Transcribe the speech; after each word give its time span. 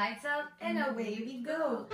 Lights 0.00 0.24
out 0.24 0.44
and 0.62 0.78
away 0.78 1.20
we 1.26 1.42
go. 1.42 1.84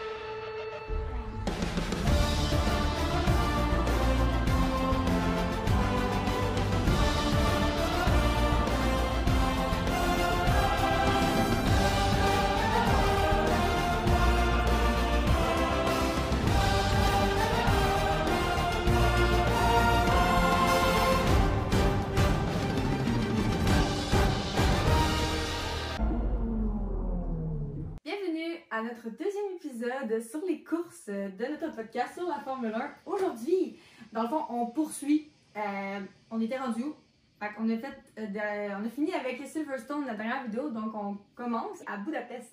À 28.76 28.82
notre 28.82 29.08
deuxième 29.10 29.54
épisode 29.56 30.20
sur 30.22 30.40
les 30.46 30.62
courses 30.62 31.06
de 31.08 31.46
notre 31.50 31.74
podcast 31.74 32.12
sur 32.14 32.28
la 32.28 32.40
Formule 32.40 32.74
1. 32.74 32.90
Aujourd'hui, 33.06 33.78
dans 34.12 34.22
le 34.22 34.28
fond, 34.28 34.42
on 34.50 34.66
poursuit. 34.66 35.30
euh, 35.56 36.00
on 36.30 36.38
était 36.42 36.58
rendu 36.58 36.82
où? 36.82 36.94
Fait 37.40 37.48
qu'on 37.54 37.70
a 37.70 37.78
fait, 37.78 37.96
euh, 38.18 38.26
de- 38.26 38.74
on 38.82 38.84
a 38.86 38.90
fini 38.90 39.14
avec 39.14 39.40
Silverstone 39.46 40.04
la 40.06 40.14
dernière 40.14 40.42
vidéo, 40.44 40.68
donc 40.68 40.94
on 40.94 41.16
commence 41.34 41.78
à 41.86 41.96
Budapest. 41.96 42.52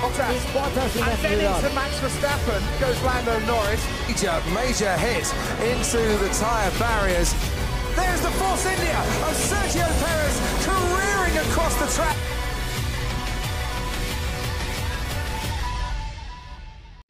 Bottas, 0.00 0.40
Bottas 0.54 0.96
in 0.96 1.02
and 1.02 1.06
left 1.10 1.22
then 1.22 1.40
into. 1.40 1.74
Max 1.74 2.00
Verstappen 2.00 2.62
goes 2.80 2.96
Lando 3.04 3.38
Norris. 3.46 3.82
Major, 4.08 4.40
major 4.54 4.92
hit 4.96 5.26
into 5.60 6.00
the 6.24 6.28
tyre 6.32 6.70
barriers. 6.78 7.34
There's 7.96 8.20
the 8.20 8.30
Force 8.40 8.64
India 8.66 8.96
of 9.28 9.34
Sergio 9.36 9.84
Perez 10.04 10.36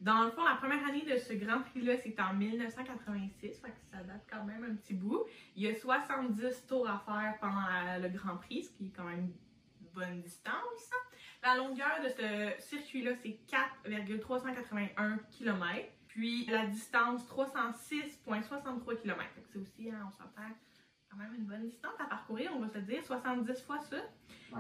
Dans 0.01 0.23
le 0.25 0.31
fond, 0.31 0.45
la 0.45 0.55
première 0.55 0.87
année 0.87 1.03
de 1.03 1.17
ce 1.19 1.33
Grand 1.35 1.61
Prix-là, 1.63 1.95
c'est 2.03 2.19
en 2.21 2.33
1986, 2.35 3.61
fait 3.61 3.71
que 3.71 3.81
ça 3.91 4.03
date 4.05 4.25
quand 4.31 4.45
même 4.45 4.63
un 4.65 4.75
petit 4.77 4.95
bout. 4.95 5.25
Il 5.57 5.65
y 5.65 5.69
a 5.69 5.75
70 5.75 6.67
tours 6.69 6.89
à 6.89 7.03
faire 7.05 7.35
pendant 7.41 7.61
la- 7.67 7.99
le 7.99 8.09
Grand 8.11 8.37
Prix, 8.37 8.65
ce 8.65 8.71
qui 8.71 8.87
est 8.87 8.93
quand 8.97 9.05
même 9.05 9.33
une 9.81 9.89
bonne 9.95 10.21
distance. 10.23 10.91
La 11.43 11.57
longueur 11.57 12.01
de 12.05 12.09
ce 12.09 12.63
circuit-là, 12.69 13.13
c'est 13.23 13.39
4,381 13.49 15.19
km. 15.31 15.89
Puis 16.09 16.47
la 16.47 16.67
distance, 16.67 17.27
306,63 17.27 18.95
km. 18.97 19.25
C'est 19.53 19.59
aussi, 19.59 19.91
hein, 19.91 20.09
on 20.09 20.11
quand 21.17 21.23
même 21.25 21.35
une 21.35 21.45
bonne 21.45 21.69
distance 21.69 21.95
à 21.99 22.05
parcourir, 22.05 22.51
on 22.55 22.61
va 22.61 22.69
se 22.69 22.79
dire, 22.79 23.05
70 23.05 23.63
fois 23.63 23.81
ça. 23.81 23.97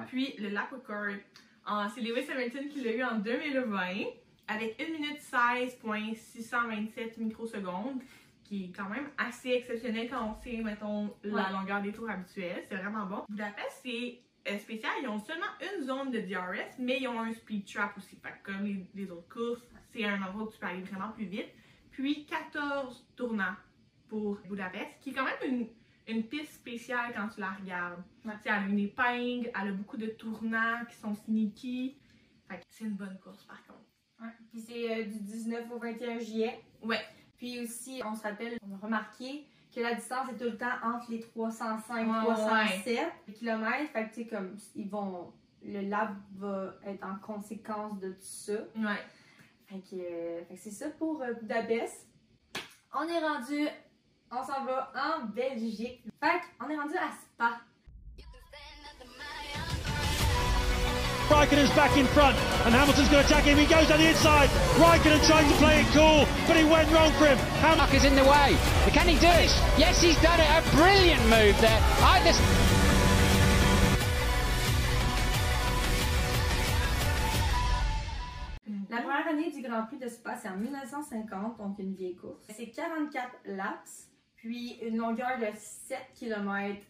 Puis 0.06 0.34
le 0.38 0.48
lap 0.48 0.70
record, 0.70 1.16
c'est 1.94 2.00
Lewis 2.00 2.30
Hamilton 2.30 2.68
qui 2.68 2.82
l'a 2.82 2.92
eu 2.92 3.02
en 3.02 3.18
2020 3.18 4.04
avec 4.48 4.80
1 4.80 4.92
minute 4.92 5.18
16.627 5.20 7.18
microsecondes, 7.18 8.00
qui 8.44 8.64
est 8.64 8.72
quand 8.77 8.88
même 8.88 9.08
assez 9.18 9.50
exceptionnel 9.50 10.08
quand 10.08 10.30
on 10.30 10.34
sait, 10.34 10.62
mettons, 10.62 11.12
la 11.24 11.50
longueur 11.50 11.82
des 11.82 11.92
tours 11.92 12.08
habituels. 12.08 12.62
C'est 12.68 12.77
vraiment 12.77 13.06
bon. 13.06 13.24
Budapest, 13.28 13.80
c'est 13.82 14.20
euh, 14.48 14.58
spécial. 14.58 14.92
Ils 15.02 15.08
ont 15.08 15.18
seulement 15.18 15.46
une 15.60 15.84
zone 15.84 16.12
de 16.12 16.20
DRS, 16.20 16.77
mais 16.78 17.00
ils 17.00 17.08
ont 17.08 17.20
un 17.20 17.32
speed 17.32 17.66
trap 17.66 17.98
aussi. 17.98 18.16
Fait 18.16 18.34
que 18.42 18.52
comme 18.52 18.64
les, 18.64 18.86
les 18.94 19.10
autres 19.10 19.28
courses, 19.28 19.66
c'est 19.92 20.04
un 20.04 20.22
endroit 20.22 20.44
où 20.44 20.52
tu 20.52 20.58
peux 20.58 20.66
aller 20.66 20.82
vraiment 20.82 21.10
plus 21.10 21.24
vite. 21.24 21.48
Puis 21.90 22.24
14 22.27 23.04
tournants 23.16 23.56
pour 24.08 24.38
Budapest, 24.48 25.00
qui 25.00 25.10
est 25.10 25.12
quand 25.12 25.24
même 25.24 25.34
une, 25.44 25.66
une 26.08 26.24
piste 26.24 26.52
spéciale 26.52 27.12
quand 27.14 27.28
tu 27.28 27.40
la 27.40 27.50
regardes. 27.50 28.02
Ouais. 28.24 28.34
Elle 28.44 28.52
a 28.52 28.60
une 28.62 28.78
épingle, 28.78 29.50
elle 29.60 29.68
a 29.68 29.72
beaucoup 29.72 29.96
de 29.96 30.06
tournants 30.06 30.84
qui 30.88 30.96
sont 30.96 31.14
sneaky. 31.14 31.96
Fait 32.48 32.60
c'est 32.68 32.84
une 32.84 32.94
bonne 32.94 33.18
course 33.22 33.44
par 33.44 33.64
contre. 33.66 33.80
Ouais. 34.20 34.32
Puis 34.50 34.60
c'est 34.60 35.00
euh, 35.00 35.04
du 35.04 35.18
19 35.20 35.70
au 35.72 35.78
21 35.78 36.18
juillet. 36.18 36.60
Ouais. 36.82 37.00
Puis 37.36 37.61
aussi, 37.61 38.00
on 38.05 38.14
se 38.14 38.22
rappelle, 38.22 38.58
on 38.62 38.74
a 38.74 38.78
remarqué 38.78 39.46
que 39.74 39.80
la 39.80 39.95
distance 39.95 40.30
est 40.30 40.36
tout 40.39 40.45
le 40.45 40.56
temps 40.56 40.72
entre 40.83 41.11
les 41.11 41.20
305 41.20 42.06
Ouais, 42.06 42.34
307 42.34 43.08
km. 43.34 43.92
Fait 43.92 44.08
que 44.08 44.14
tu 44.14 44.22
sais, 44.22 44.27
comme 44.27 44.56
ils 44.74 44.89
vont. 44.89 45.33
Le 45.62 45.80
lab 45.80 46.14
va 46.36 46.74
être 46.84 47.05
en 47.05 47.16
conséquence 47.16 47.98
de 47.98 48.12
tout 48.12 48.20
ça. 48.20 48.52
Ouais. 48.77 49.02
Fait 49.66 49.80
que, 49.80 49.96
euh, 49.96 50.42
que 50.45 50.56
c'est 50.56 50.70
ça 50.70 50.90
pour 50.90 51.20
euh, 51.22 51.33
Budapest. 51.34 52.06
On 52.95 53.02
est 53.02 53.18
rendu, 53.18 53.66
on 54.31 54.42
s'en 54.45 54.64
va 54.64 54.92
en 54.95 55.25
Belgique. 55.27 56.03
Fait 56.23 56.41
qu'on 56.59 56.69
est 56.69 56.77
rendu 56.77 56.97
à 56.97 57.11
Spa. 57.13 57.61
Raikkonen's 61.29 61.75
back 61.75 61.97
in 61.97 62.07
front, 62.14 62.37
and 62.64 62.73
Hamilton's 62.73 63.09
going 63.09 63.20
to 63.23 63.27
attack 63.27 63.42
him. 63.45 63.59
He 63.59 63.67
goes 63.67 63.89
down 63.89 63.98
the 63.98 64.09
inside. 64.11 64.48
Raikkonen 64.79 65.20
tried 65.27 65.48
to 65.48 65.57
play 65.59 65.81
it 65.81 65.87
cool, 65.92 66.25
but 66.47 66.57
it 66.57 66.64
went 66.70 66.89
wrong 66.92 67.11
for 67.19 67.27
him. 67.27 67.37
Ham- 67.67 67.81
is 67.92 68.05
in 68.05 68.14
the 68.14 68.23
way. 68.23 68.57
Can 68.92 69.09
he 69.09 69.19
do 69.19 69.27
it? 69.27 69.51
Yes, 69.77 70.01
he's 70.01 70.17
done 70.23 70.39
it. 70.39 70.47
A 70.47 70.63
brilliant 70.77 71.23
move 71.25 71.58
there. 71.61 71.81
I 72.01 72.23
just 72.25 72.41
La 78.89 79.03
première 79.03 79.27
année 79.29 79.51
du 79.51 79.63
Grand 79.63 79.85
Prix 79.87 79.98
de 79.98 80.08
Spa, 80.08 80.37
c'est 80.37 80.48
en 80.48 80.57
1950, 80.57 81.58
donc 81.58 81.79
une 81.79 81.95
vieille 81.95 82.17
course. 82.17 82.47
C'est 82.51 82.70
44 82.70 83.29
laps, 83.47 84.08
puis 84.36 84.79
une 84.83 84.97
longueur 84.97 85.39
de 85.39 85.47
7 85.55 85.98
km, 86.14 86.80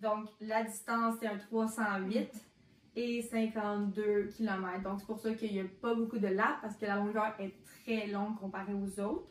Donc 0.00 0.28
la 0.40 0.64
distance, 0.64 1.16
c'est 1.20 1.26
un 1.26 1.38
308 1.38 2.30
et 2.96 3.22
52 3.22 4.28
km. 4.36 4.82
Donc 4.82 5.00
c'est 5.00 5.06
pour 5.06 5.18
ça 5.18 5.34
qu'il 5.34 5.52
n'y 5.52 5.60
a 5.60 5.64
pas 5.80 5.94
beaucoup 5.94 6.18
de 6.18 6.28
laps, 6.28 6.60
parce 6.62 6.76
que 6.76 6.86
la 6.86 6.96
longueur 6.96 7.34
est 7.38 7.54
très 7.64 8.06
longue 8.06 8.38
comparée 8.38 8.74
aux 8.74 9.00
autres. 9.00 9.28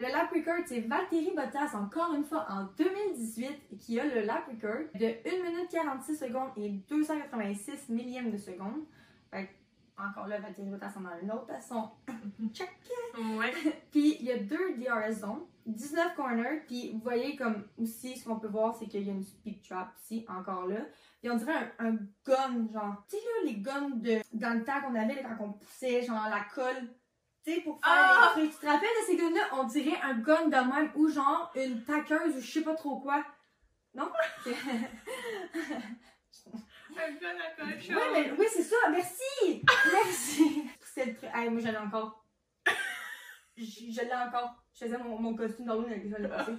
Le 0.00 0.08
lap 0.08 0.30
record, 0.34 0.64
c'est 0.66 0.80
Valtteri 0.80 1.30
Bottas, 1.36 1.76
encore 1.76 2.14
une 2.14 2.24
fois, 2.24 2.46
en 2.50 2.64
2018, 2.76 3.78
qui 3.78 4.00
a 4.00 4.04
le 4.04 4.22
lap 4.22 4.44
record 4.48 4.82
de 4.94 5.06
1 5.06 5.50
minute 5.50 5.70
46 5.70 6.16
secondes 6.16 6.50
et 6.56 6.68
286 6.68 7.90
millièmes 7.90 8.32
de 8.32 8.36
seconde. 8.36 8.84
Fait 9.30 9.48
encore 9.96 10.26
là, 10.26 10.40
Valtteri 10.40 10.68
Bottas 10.68 10.94
en 10.98 11.04
a 11.04 11.20
une 11.20 11.30
autre 11.30 11.52
à 11.52 11.60
son 11.60 11.90
check. 12.52 12.70
Ouais. 13.38 13.52
Puis 13.92 14.16
il 14.18 14.26
y 14.26 14.32
a 14.32 14.38
deux 14.38 14.76
DRS 14.78 15.20
zones, 15.20 15.44
19 15.66 16.14
corners, 16.14 16.62
puis 16.66 16.92
vous 16.92 17.00
voyez 17.00 17.36
comme 17.36 17.66
aussi, 17.78 18.16
ce 18.16 18.24
qu'on 18.24 18.38
peut 18.38 18.48
voir, 18.48 18.74
c'est 18.74 18.86
qu'il 18.86 19.02
y 19.02 19.08
a 19.10 19.12
une 19.12 19.24
speed 19.24 19.62
trap 19.66 19.92
ici, 20.02 20.24
encore 20.28 20.66
là. 20.66 20.80
Puis 21.20 21.30
on 21.30 21.36
dirait 21.36 21.72
un, 21.78 21.86
un 21.86 21.92
gun, 22.26 22.68
genre, 22.72 23.02
tu 23.08 23.16
sais 23.16 23.22
là, 23.22 23.50
les 23.50 23.56
guns 23.56 23.90
de, 23.90 24.20
dans 24.32 24.58
le 24.58 24.64
temps 24.64 24.80
qu'on 24.82 24.94
avait, 24.94 25.14
là, 25.14 25.22
quand 25.38 25.44
on 25.44 25.52
poussait, 25.52 26.02
genre 26.02 26.28
la 26.28 26.44
colle, 26.54 26.88
tu 27.44 27.54
sais, 27.54 27.60
pour 27.60 27.74
faire 27.80 27.92
Ah! 27.92 28.32
les 28.36 28.42
trucs. 28.42 28.52
Tu 28.60 28.66
te 28.66 28.70
rappelles 28.70 28.88
de 29.00 29.06
ces 29.06 29.16
guns-là? 29.16 29.42
On 29.52 29.64
dirait 29.64 30.00
un 30.02 30.14
gun 30.14 30.48
de 30.48 30.56
même, 30.74 30.90
ou 30.94 31.08
genre 31.08 31.52
une 31.54 31.82
taqueuse, 31.84 32.36
ou 32.36 32.40
je 32.40 32.50
sais 32.52 32.62
pas 32.62 32.74
trop 32.74 33.00
quoi. 33.00 33.24
Non? 33.94 34.10
Un 36.96 37.12
dans 37.12 37.66
quelque 37.70 37.82
chose. 37.82 37.96
Oui, 37.96 38.02
mais, 38.12 38.32
oui, 38.38 38.46
c'est 38.52 38.62
ça. 38.62 38.76
Merci. 38.90 39.62
Merci. 39.92 40.64
Le 40.96 41.14
truc. 41.14 41.30
Hey, 41.34 41.50
moi, 41.50 41.60
j'allais 41.60 41.78
encore. 41.78 42.23
Je 43.56 44.00
l'ai 44.00 44.12
encore. 44.12 44.62
Je 44.72 44.84
faisais 44.84 44.98
mon, 44.98 45.18
mon 45.18 45.34
costume 45.34 45.66
d'Halloween 45.66 45.92
avec 45.92 46.10
ça 46.10 46.28
passée. 46.28 46.52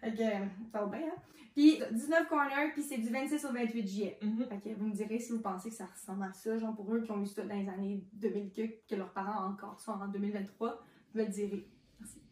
Fait 0.00 0.14
que, 0.14 0.22
euh, 0.22 0.46
ça 0.72 0.84
va 0.84 0.86
bien, 0.86 1.08
hein. 1.08 1.20
Puis, 1.54 1.82
19 1.90 2.28
corners, 2.28 2.72
puis 2.72 2.82
c'est 2.82 2.98
du 2.98 3.08
26 3.08 3.44
au 3.44 3.52
28 3.52 3.86
juillet. 3.86 4.18
Mhm. 4.22 4.46
Fait 4.46 4.58
que 4.60 4.74
vous 4.74 4.86
me 4.86 4.94
direz 4.94 5.18
si 5.18 5.32
vous 5.32 5.40
pensez 5.40 5.68
que 5.68 5.74
ça 5.74 5.86
ressemble 5.86 6.22
à 6.22 6.32
ça, 6.32 6.56
genre 6.56 6.74
pour 6.74 6.94
eux 6.94 7.02
qui 7.02 7.10
ont 7.10 7.20
eu 7.20 7.26
ça 7.26 7.42
dans 7.42 7.54
les 7.54 7.68
années 7.68 8.04
2000, 8.12 8.52
que, 8.52 8.62
que 8.88 8.94
leurs 8.94 9.12
parents 9.12 9.48
encore 9.48 9.78
ça 9.80 9.92
en 9.92 10.08
2023, 10.08 10.82
vous 11.12 11.20
me 11.20 11.24
le 11.26 11.30
direz. 11.30 11.66
Merci. 11.98 12.22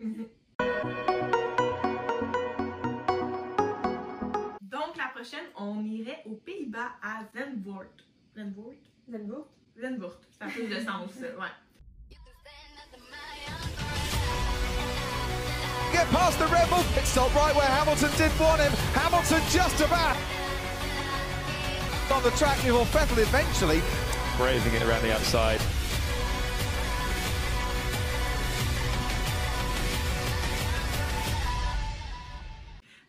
Mhm. 0.00 0.26
Donc, 4.62 4.96
la 4.96 5.08
prochaine, 5.14 5.44
on 5.56 5.84
irait 5.84 6.22
aux 6.26 6.34
Pays-Bas 6.34 6.92
à 7.00 7.22
Zandvoort. 7.32 7.84
Zandvoort? 8.36 8.74
Vous 9.06 9.14
allez 9.14 9.24
voir? 9.24 9.46
Zandvoort. 9.80 10.20
Ça 10.38 10.46
a 10.46 10.48
plus 10.48 10.68
de 10.68 10.80
sens, 10.80 11.12
ça. 11.12 11.26
Ouais. 11.38 11.63
Get 15.94 16.08
past 16.08 16.40
the 16.40 16.46
Red 16.48 16.68
Bull 16.70 16.82
pit 16.92 17.06
stop 17.06 17.32
right 17.36 17.54
where 17.54 17.70
Hamilton 17.70 18.10
did 18.18 18.32
want 18.40 18.60
him. 18.60 18.72
Hamilton 18.98 19.40
just 19.48 19.80
about 19.80 20.16
on 22.10 22.20
the 22.24 22.32
track 22.32 22.58
before 22.64 22.84
Vettel 22.86 23.18
eventually 23.18 23.80
Braving 24.36 24.74
it 24.74 24.82
around 24.82 25.02
the 25.04 25.14
outside. 25.14 25.60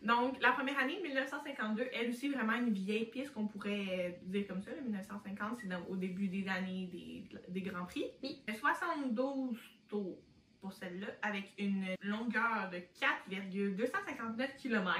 Donc, 0.00 0.40
la 0.40 0.52
première 0.52 0.78
année, 0.78 1.00
1952, 1.02 1.88
elle 1.92 2.10
aussi 2.10 2.28
vraiment 2.28 2.52
une 2.52 2.72
vieille 2.72 3.06
piste 3.06 3.32
qu'on 3.32 3.48
pourrait 3.48 4.20
dire 4.22 4.46
comme 4.46 4.62
ça. 4.62 4.70
là, 4.70 4.80
1950, 4.80 5.58
c'est 5.60 5.68
au 5.90 5.96
début 5.96 6.28
des 6.28 6.46
années 6.46 6.88
des, 6.92 7.24
des 7.48 7.62
Grands 7.62 7.86
Prix. 7.86 8.06
Oui. 8.22 8.40
72 8.60 9.58
tours 9.88 10.18
pour 10.66 10.74
celle-là, 10.74 11.06
avec 11.22 11.54
une 11.58 11.86
longueur 12.02 12.68
de 12.72 12.80
4,259 12.98 14.56
km. 14.56 14.98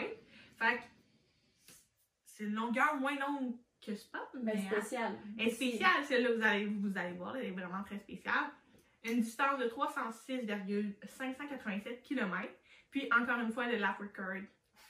Fait 0.56 0.76
que 0.76 0.82
c'est 2.24 2.44
une 2.44 2.54
longueur 2.54 2.94
moins 3.00 3.18
longue 3.18 3.56
que 3.84 3.96
Spa. 3.96 4.20
Ben, 4.34 4.42
mais, 4.44 4.52
hein, 4.52 4.70
spécial. 4.70 5.18
elle 5.36 5.48
est 5.48 5.50
spéciale, 5.50 6.04
celle-là, 6.04 6.34
vous 6.36 6.42
allez, 6.44 6.66
vous 6.66 6.96
allez 6.96 7.14
voir, 7.14 7.36
elle 7.36 7.46
est 7.46 7.50
vraiment 7.50 7.82
très 7.82 7.98
spéciale. 7.98 8.52
Une 9.02 9.22
distance 9.22 9.58
de 9.58 9.66
306,587 9.66 12.02
km. 12.02 12.48
Puis 12.92 13.08
encore 13.12 13.40
une 13.40 13.50
fois, 13.50 13.66
le 13.66 13.78
lap 13.78 13.98
record, 13.98 14.42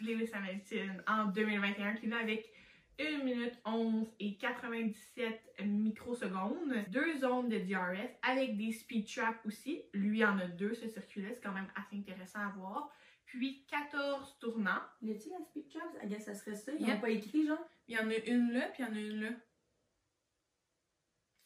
Lewis 0.03 0.29
Hamilton 0.35 1.03
en 1.07 1.25
2021, 1.25 1.95
qui 1.95 2.09
va 2.09 2.19
avec 2.19 2.53
1 2.99 3.25
minute 3.25 3.55
11 3.65 4.11
et 4.21 4.37
97 4.39 5.61
microsecondes. 5.67 6.75
Deux 6.91 7.19
zones 7.19 7.49
de 7.49 7.59
DRS 7.59 8.09
avec 8.23 8.57
des 8.57 8.73
speed 8.73 9.07
traps 9.07 9.39
aussi. 9.45 9.83
Lui 9.93 10.25
en 10.25 10.39
a 10.39 10.47
deux, 10.47 10.75
ce 10.75 10.89
circuit-là, 10.89 11.29
c'est 11.35 11.41
quand 11.43 11.53
même 11.53 11.71
assez 11.75 11.97
intéressant 11.97 12.41
à 12.41 12.49
voir. 12.57 12.91
Puis 13.27 13.65
14 13.67 14.39
tournants. 14.39 14.81
L'as-tu 15.03 15.29
la 15.31 15.41
speed 15.45 15.69
trap? 15.69 15.89
I 16.03 16.07
guess 16.09 16.25
ça 16.25 16.35
serait 16.35 16.55
ça. 16.55 16.73
Ils 16.73 16.87
Yep. 16.87 16.95
n'ont 16.95 17.01
pas 17.01 17.11
écrit, 17.11 17.47
genre? 17.47 17.59
Il 17.89 17.97
y 17.97 17.99
en 17.99 18.09
a 18.09 18.15
une 18.15 18.53
là, 18.53 18.69
puis 18.69 18.83
il 18.83 18.87
y 18.87 18.89
en 18.89 18.95
a 18.95 18.99
une 19.01 19.21
là. 19.21 19.31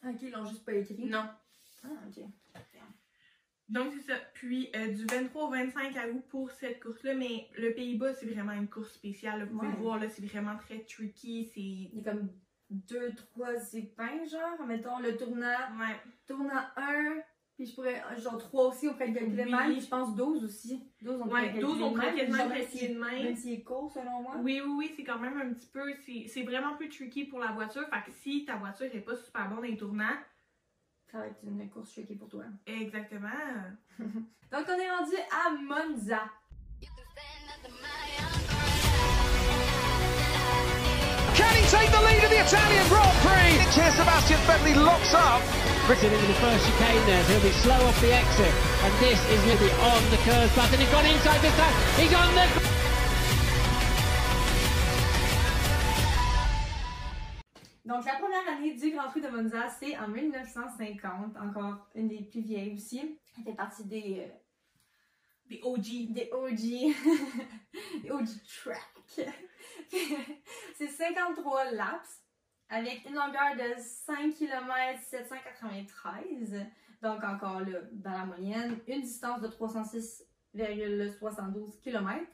Ok, 0.05 0.21
ils 0.21 0.31
l'ont 0.31 0.45
juste 0.45 0.65
pas 0.65 0.73
écrit. 0.73 1.05
Non. 1.05 1.27
Ah, 1.83 1.87
ok. 2.07 2.23
Donc, 3.71 3.93
c'est 3.93 4.11
ça. 4.13 4.19
Puis, 4.33 4.69
euh, 4.75 4.87
du 4.89 5.05
23 5.05 5.45
au 5.45 5.49
25 5.51 5.95
août 6.13 6.23
pour 6.29 6.51
cette 6.51 6.81
course-là. 6.83 7.13
Mais 7.15 7.47
le 7.57 7.73
Pays-Bas, 7.73 8.13
c'est 8.13 8.25
vraiment 8.27 8.51
une 8.53 8.67
course 8.67 8.91
spéciale. 8.93 9.39
là. 9.39 9.45
Vous 9.45 9.57
pouvez 9.57 9.67
Ouais. 9.69 9.73
le 9.77 9.81
voir, 9.81 9.99
là, 9.99 10.09
c'est 10.09 10.25
vraiment 10.25 10.57
très 10.57 10.79
tricky. 10.79 11.45
C'est. 11.53 11.59
Il 11.61 11.91
y 11.95 11.99
a 12.01 12.11
comme 12.11 12.29
deux, 12.69 13.11
trois 13.15 13.73
épingles, 13.73 14.29
genre. 14.29 14.65
Mettons 14.67 14.99
le 14.99 15.15
tournant, 15.17 15.45
Ouais. 15.79 15.95
tournant 16.27 16.61
1, 16.75 17.21
puis 17.55 17.65
je 17.65 17.75
pourrais, 17.75 18.01
genre 18.17 18.37
3 18.37 18.67
aussi, 18.69 18.87
on 18.87 18.93
pourrait 18.93 19.07
le 19.07 19.13
calculer 19.13 19.43
Oui. 19.67 19.79
je 19.81 19.87
pense 19.87 20.15
12 20.15 20.43
aussi. 20.43 20.83
12, 21.01 21.21
on 21.21 21.27
pourrait 21.27 21.41
Ouais, 21.47 21.53
le 21.53 21.61
12, 21.61 21.81
on 21.81 21.91
pourrait 21.93 22.13
quasiment 22.15 22.49
calculer 22.49 22.87
de 22.93 22.99
même. 22.99 23.23
Même 23.23 23.35
s'il 23.35 23.53
est 23.53 23.63
court, 23.63 23.89
selon 23.91 24.21
moi. 24.21 24.35
Oui, 24.39 24.61
oui, 24.65 24.71
oui, 24.77 24.91
c'est 24.97 25.03
quand 25.03 25.19
même 25.19 25.37
un 25.39 25.53
petit 25.53 25.67
peu. 25.67 25.93
C'est 26.05 26.27
c'est 26.27 26.43
vraiment 26.43 26.75
plus 26.75 26.89
tricky 26.89 27.25
pour 27.25 27.39
la 27.39 27.51
voiture. 27.51 27.83
Fait 27.89 28.03
que 28.05 28.11
si 28.11 28.43
ta 28.45 28.55
voiture 28.57 28.87
n'est 28.93 28.99
pas 29.01 29.15
super 29.15 29.47
bonne 29.47 29.57
dans 29.57 29.61
les 29.63 29.77
tournants, 29.77 30.17
Ça 31.11 31.17
va 31.19 31.27
être 31.27 31.43
une 31.43 31.69
course 31.69 31.91
tricky 31.91 32.15
pour 32.15 32.29
toi. 32.29 32.43
exactement. 32.65 33.27
Donc, 33.99 34.65
on 34.69 34.79
est 34.79 34.91
rendu 34.91 35.15
à 35.29 35.49
Monza. 35.61 36.21
Can 41.35 41.55
he 41.55 41.63
take 41.71 41.89
the 41.91 42.01
lead 42.01 42.23
of 42.23 42.29
the 42.29 42.41
Italian 42.43 42.87
Grand 42.87 43.15
Prix? 43.23 43.55
Here 43.75 43.91
Sebastian 43.91 44.39
Vettel 44.47 44.83
locks 44.85 45.13
up. 45.13 45.41
Britain 45.87 46.13
into 46.13 46.27
the 46.27 46.39
first 46.39 46.65
chicane 46.65 47.05
there. 47.07 47.23
He'll 47.25 47.41
be 47.41 47.51
slow 47.63 47.79
off 47.87 47.99
the 48.01 48.13
exit. 48.13 48.53
And 48.83 48.93
this 48.99 49.19
is 49.31 49.41
going 49.43 49.57
to 49.57 49.63
be 49.63 49.71
on 49.71 50.01
the 50.11 50.17
curve 50.23 50.53
button. 50.55 50.79
He's 50.79 50.89
gone 50.89 51.05
inside 51.05 51.41
this 51.41 51.55
time. 51.57 51.73
He's 51.97 52.13
on 52.13 52.35
the. 52.35 52.70
Donc, 57.91 58.05
la 58.05 58.13
première 58.13 58.47
année 58.47 58.73
du 58.73 58.91
Grand 58.91 59.09
Prix 59.09 59.19
de 59.19 59.27
Monza, 59.27 59.67
c'est 59.67 59.97
en 59.97 60.07
1950. 60.07 61.35
Encore 61.35 61.89
une 61.93 62.07
des 62.07 62.21
plus 62.21 62.39
vieilles 62.39 62.73
aussi. 62.73 63.19
Elle 63.37 63.43
fait 63.43 63.53
partie 63.53 63.83
des, 63.83 64.21
euh, 64.21 64.29
Des 65.49 65.59
OG. 65.61 66.13
des 66.13 66.29
OG. 66.31 66.57
des 68.01 68.09
OG 68.09 68.29
track. 68.63 69.27
c'est 70.77 70.87
53 70.87 71.71
laps 71.71 72.23
avec 72.69 73.03
une 73.03 73.15
longueur 73.15 73.57
de 73.57 73.73
5 73.77 74.35
km 74.35 74.97
793. 75.09 76.65
Donc, 77.01 77.21
encore 77.25 77.59
là, 77.59 77.79
dans 77.91 78.11
la 78.11 78.25
moyenne. 78.25 78.79
Une 78.87 79.01
distance 79.01 79.41
de 79.41 79.49
306,72 79.49 81.77
km. 81.81 82.25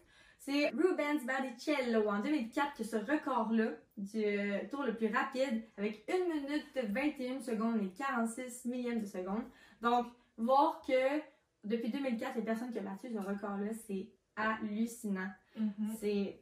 C'est 0.47 0.69
Rubens 0.69 1.25
Barrichello 1.25 2.07
en 2.07 2.21
2004 2.21 2.73
qui 2.75 2.83
a 2.83 2.85
ce 2.85 2.95
record-là 2.95 3.71
du 3.97 4.23
euh, 4.23 4.59
tour 4.71 4.83
le 4.83 4.95
plus 4.95 5.13
rapide 5.13 5.61
avec 5.75 6.09
1 6.09 6.33
minute 6.33 6.65
21 6.73 7.41
secondes 7.41 7.83
et 7.83 7.89
46 7.89 8.63
millièmes 8.63 9.01
de 9.01 9.05
seconde. 9.05 9.43
Donc, 9.81 10.07
voir 10.37 10.81
que 10.87 11.19
depuis 11.65 11.89
2004, 11.89 12.37
les 12.37 12.43
personnes 12.43 12.71
qui 12.71 12.79
ont 12.79 12.83
battu 12.83 13.09
ce 13.09 13.17
record-là, 13.17 13.73
c'est 13.85 14.07
hallucinant. 14.37 15.27
Mhm. 15.57 15.97
C'est 15.99 16.39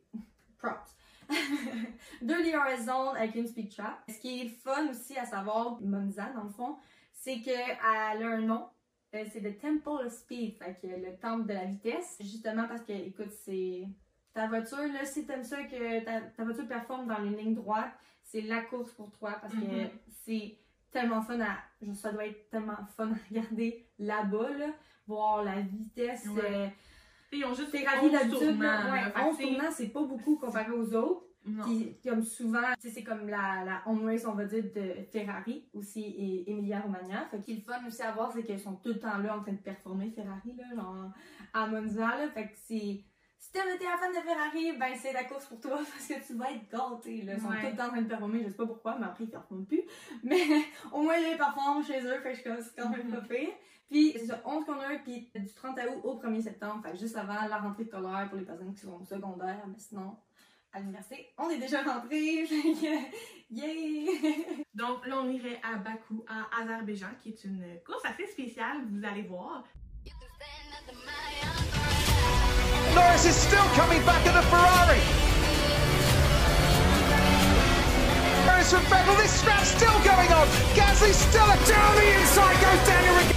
props. 0.59 0.95
Deux 2.21 2.43
DRS 2.43 2.83
zones 2.85 3.17
avec 3.17 3.33
une 3.33 3.47
speed 3.47 3.75
trap. 3.75 4.03
Ce 4.07 4.19
qui 4.19 4.41
est 4.41 4.49
fun 4.49 4.87
aussi 4.87 5.17
à 5.17 5.25
savoir, 5.25 5.81
Monza 5.81 6.29
dans 6.35 6.43
le 6.43 6.51
fond, 6.51 6.75
c'est 7.11 7.41
qu'elle 7.41 7.75
a 7.83 8.11
un 8.11 8.41
nom. 8.41 8.67
Euh, 9.15 9.23
C'est 9.31 9.39
le 9.39 9.55
Temple 9.55 10.05
of 10.05 10.11
Speed, 10.11 10.57
fait 10.57 10.77
que 10.81 10.87
le 10.87 11.15
temple 11.21 11.47
de 11.47 11.53
la 11.53 11.65
vitesse. 11.65 12.17
Justement 12.19 12.67
parce 12.67 12.81
que, 12.81 12.91
écoute, 12.91 13.31
c'est 13.31 13.83
ta 14.33 14.47
voiture, 14.47 14.77
là, 14.77 15.05
si 15.05 15.25
t'aimes 15.25 15.43
ça 15.43 15.63
que 15.63 16.03
ta, 16.03 16.21
ta 16.21 16.43
voiture 16.43 16.67
performe 16.67 17.07
dans 17.07 17.23
une 17.23 17.37
ligne 17.37 17.55
droite, 17.55 17.91
c'est 18.23 18.41
la 18.41 18.61
course 18.61 18.91
pour 18.91 19.11
toi 19.11 19.37
parce 19.41 19.53
que 19.53 19.59
Mhm. 19.59 19.89
c'est 20.25 20.57
tellement 20.91 21.21
fun 21.21 21.39
à. 21.39 21.57
genre, 21.81 21.95
Ça 21.95 22.11
doit 22.11 22.25
être 22.25 22.49
tellement 22.49 22.77
fun 22.97 23.11
à 23.11 23.15
regarder 23.29 23.85
là-bas, 23.99 24.49
là. 24.57 24.67
Voir 25.07 25.43
la 25.43 25.61
vitesse. 25.61 26.25
Ouais. 26.27 26.41
euh, 26.43 26.67
Ils 27.31 27.45
ont 27.45 27.53
juste 27.53 27.69
Ferrari 27.69 28.05
11 28.07 28.11
d'habitude, 28.11 28.39
tournants, 28.39 28.91
ouais, 28.91 29.03
Fait 29.03 29.11
que 29.11 29.19
11 29.19 29.37
c'est- 29.37 29.43
tournants, 29.43 29.71
c'est 29.71 29.87
pas 29.89 30.01
beaucoup 30.03 30.35
comparé 30.37 30.71
aux 30.71 30.95
autres. 30.95 31.24
Puis, 31.63 31.97
comme 32.03 32.23
souvent, 32.23 32.73
c'est 32.79 33.03
comme 33.03 33.27
la, 33.29 33.63
la 33.65 33.81
home 33.85 34.05
race, 34.05 34.25
on 34.25 34.33
va 34.33 34.45
dire, 34.45 34.63
de 34.63 35.03
Ferrari 35.11 35.67
aussi 35.73 36.03
et 36.03 36.49
Emilia 36.51 36.81
Romagna. 36.81 37.25
Fait 37.29 37.39
qu'il 37.39 37.55
est 37.55 37.57
le 37.57 37.63
fun 37.63 37.85
aussi 37.85 38.01
à 38.01 38.11
voir, 38.11 38.31
c'est 38.31 38.43
qu'ils 38.43 38.59
sont 38.59 38.75
tout 38.75 38.89
le 38.89 38.99
temps 38.99 39.17
là 39.19 39.37
en 39.37 39.41
train 39.41 39.51
de 39.53 39.57
performer 39.57 40.09
Ferrari, 40.11 40.55
là, 40.57 40.75
genre 40.75 41.11
à 41.53 41.67
Monza, 41.67 42.17
là. 42.17 42.29
Fait 42.29 42.47
que 42.47 42.53
c'est. 42.55 43.03
Si 43.37 43.51
été 43.61 43.85
un 43.87 43.97
fan 43.97 44.11
de 44.11 44.27
Ferrari, 44.27 44.77
ben 44.77 44.95
c'est 44.99 45.13
la 45.13 45.23
course 45.25 45.45
pour 45.45 45.59
toi 45.59 45.77
parce 45.77 46.07
que 46.07 46.25
tu 46.25 46.33
vas 46.33 46.51
être 46.51 46.67
gâté, 46.69 47.21
là. 47.21 47.33
Ils 47.35 47.41
sont 47.41 47.47
Ouais. 47.49 47.61
tout 47.61 47.67
le 47.71 47.75
temps 47.77 47.85
en 47.85 47.89
train 47.89 48.01
de 48.01 48.07
performer, 48.07 48.43
je 48.43 48.49
sais 48.49 48.55
pas 48.55 48.65
pourquoi, 48.65 48.97
mais 48.99 49.05
après 49.05 49.23
ils 49.25 49.29
performent 49.29 49.65
plus. 49.65 49.81
Mais 50.23 50.41
au 50.91 51.03
moins 51.03 51.15
ils 51.15 51.37
performent 51.37 51.83
chez 51.85 52.01
eux, 52.01 52.19
fait 52.21 52.41
que 52.41 52.61
c'est 52.61 52.75
quand 52.81 52.89
même 52.89 53.11
pas 53.11 53.21
pire. 53.21 53.49
Puis 53.89 54.13
c'est 54.13 54.25
ça, 54.25 54.41
11 54.45 54.65
corners, 54.65 54.99
puis 55.03 55.29
du 55.35 55.53
30 55.53 55.77
août 55.77 56.01
au 56.03 56.19
1er 56.19 56.41
septembre, 56.41 56.81
fait 56.83 56.93
que 56.93 56.97
juste 56.97 57.15
avant 57.15 57.47
la 57.47 57.57
rentrée 57.59 57.85
scolaire 57.85 58.27
pour 58.29 58.39
les 58.39 58.45
personnes 58.45 58.73
qui 58.73 58.81
sont 58.81 58.99
au 58.99 59.05
secondaire, 59.05 59.63
mais 59.67 59.77
sinon, 59.77 60.17
à 60.75 60.79
l'université, 60.79 61.33
on 61.37 61.49
est 61.49 61.57
déjà 61.57 61.79
yay! 63.51 64.65
Donc 64.73 65.07
là, 65.07 65.19
on 65.23 65.29
irait 65.29 65.61
à 65.63 65.77
Bakou, 65.77 66.25
à 66.27 66.61
Azerbaïdjan, 66.61 67.07
qui 67.21 67.29
est 67.29 67.43
une 67.45 67.63
course 67.85 68.03
assez 68.03 68.27
spéciale, 68.27 68.79
vous 68.91 69.05
allez 69.05 69.21
voir. 69.21 69.63
Norris 72.93 73.25
is 73.25 73.35
still 73.35 73.63
coming 73.75 74.03
back 74.05 74.25
in 74.27 74.33
the 74.33 74.43
Ferrari. 74.49 74.99
Norris 78.45 78.71
from 78.71 78.83
Vettel, 78.85 79.17
this 79.17 79.39
scrap's 79.39 79.69
still 79.69 79.99
going 80.03 80.31
on. 80.31 80.47
Gasly 80.75 81.13
still 81.13 81.45
a 81.45 81.57
down 81.67 81.95
the 81.95 82.19
inside 82.19 82.55
goes 82.61 82.87
Daniel 82.87 83.15
Ricciardo. 83.15 83.34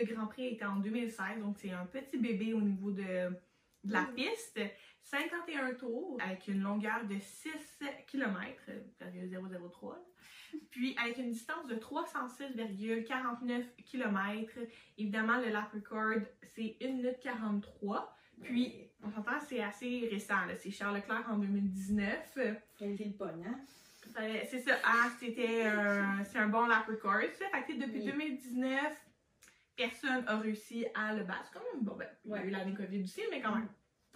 De 0.00 0.12
Grand 0.14 0.26
Prix 0.26 0.46
était 0.48 0.64
en 0.64 0.76
2016, 0.76 1.40
donc 1.40 1.56
c'est 1.58 1.72
un 1.72 1.86
petit 1.86 2.18
bébé 2.18 2.52
au 2.54 2.60
niveau 2.60 2.90
de, 2.90 3.02
de 3.84 3.92
la 3.92 4.04
piste. 4.14 4.60
51 5.02 5.74
tours 5.74 6.18
avec 6.22 6.46
une 6.48 6.60
longueur 6.60 7.04
de 7.06 7.18
6 7.18 7.50
km, 8.06 8.70
003. 9.70 9.98
Puis 10.70 10.96
avec 11.02 11.18
une 11.18 11.30
distance 11.30 11.66
de 11.68 11.76
306,49 11.76 13.64
km. 13.84 14.52
Évidemment, 14.98 15.38
le 15.38 15.50
lap 15.50 15.72
record, 15.72 16.22
c'est 16.54 16.76
1 16.82 16.86
minute 16.88 17.18
43. 17.20 18.16
Puis, 18.42 18.74
on 19.02 19.10
s'entend, 19.10 19.38
c'est 19.40 19.60
assez 19.62 20.08
récent. 20.10 20.34
C'est 20.58 20.70
Charles 20.70 20.96
Leclerc 20.96 21.26
en 21.30 21.38
2019. 21.38 22.38
Qualité 22.78 23.04
le 23.04 23.12
pogne, 23.12 23.44
hein? 23.46 23.58
Fallait- 24.14 24.46
C'est 24.50 24.60
ça, 24.60 24.76
ah, 24.82 25.08
c'était 25.20 25.66
un, 25.66 26.24
c'est 26.24 26.38
un 26.38 26.48
bon 26.48 26.66
lap 26.66 26.86
record. 26.86 27.20
Ça. 27.38 27.44
Fait 27.52 27.64
que, 27.74 27.78
depuis 27.78 28.00
Oui. 28.00 28.06
2019, 28.06 28.80
personne 29.80 30.24
n'a 30.24 30.38
réussi 30.38 30.86
à 30.94 31.14
le 31.14 31.24
battre. 31.24 31.44
C'est 31.44 31.58
quand 31.58 31.64
même 31.72 31.82
bon. 31.82 31.96
Ben, 31.96 32.08
il 32.24 32.30
y 32.30 32.34
a 32.34 32.44
eu 32.44 32.50
l'année 32.50 32.74
COVID 32.74 33.02
aussi, 33.02 33.22
mais 33.30 33.40
quand 33.40 33.54
même. 33.54 33.68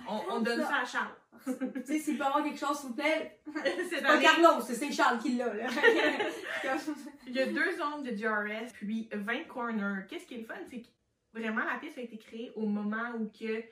On, 0.09 0.21
on 0.29 0.41
donne 0.41 0.61
ça 0.61 0.81
à 0.83 0.85
Charles. 0.85 1.15
tu 1.45 1.87
sais, 1.87 1.99
s'il 1.99 2.19
peut 2.19 2.25
avoir 2.25 2.43
quelque 2.43 2.59
chose, 2.59 2.79
s'il 2.79 2.89
vous 2.89 2.95
plaît, 2.95 3.41
Cette 3.89 4.03
pas 4.03 4.19
Carlos, 4.19 4.61
c'est 4.63 4.93
Charles 4.93 5.19
qui 5.19 5.37
l'a, 5.37 5.55
là. 5.55 5.67
il 7.27 7.33
y 7.33 7.41
a 7.41 7.47
deux 7.47 7.77
zones 7.77 8.03
de 8.03 8.11
DRS, 8.11 8.73
puis 8.73 9.09
20 9.13 9.45
corners. 9.45 10.05
Qu'est-ce 10.09 10.27
qui 10.27 10.35
est 10.35 10.39
le 10.39 10.45
fun, 10.45 10.55
c'est 10.69 10.83
que 10.83 10.89
vraiment 11.33 11.65
la 11.65 11.79
piste 11.79 11.99
a 11.99 12.03
été 12.03 12.19
créée 12.19 12.53
au 12.57 12.67
moment 12.67 13.13
où 13.19 13.29
que 13.29 13.63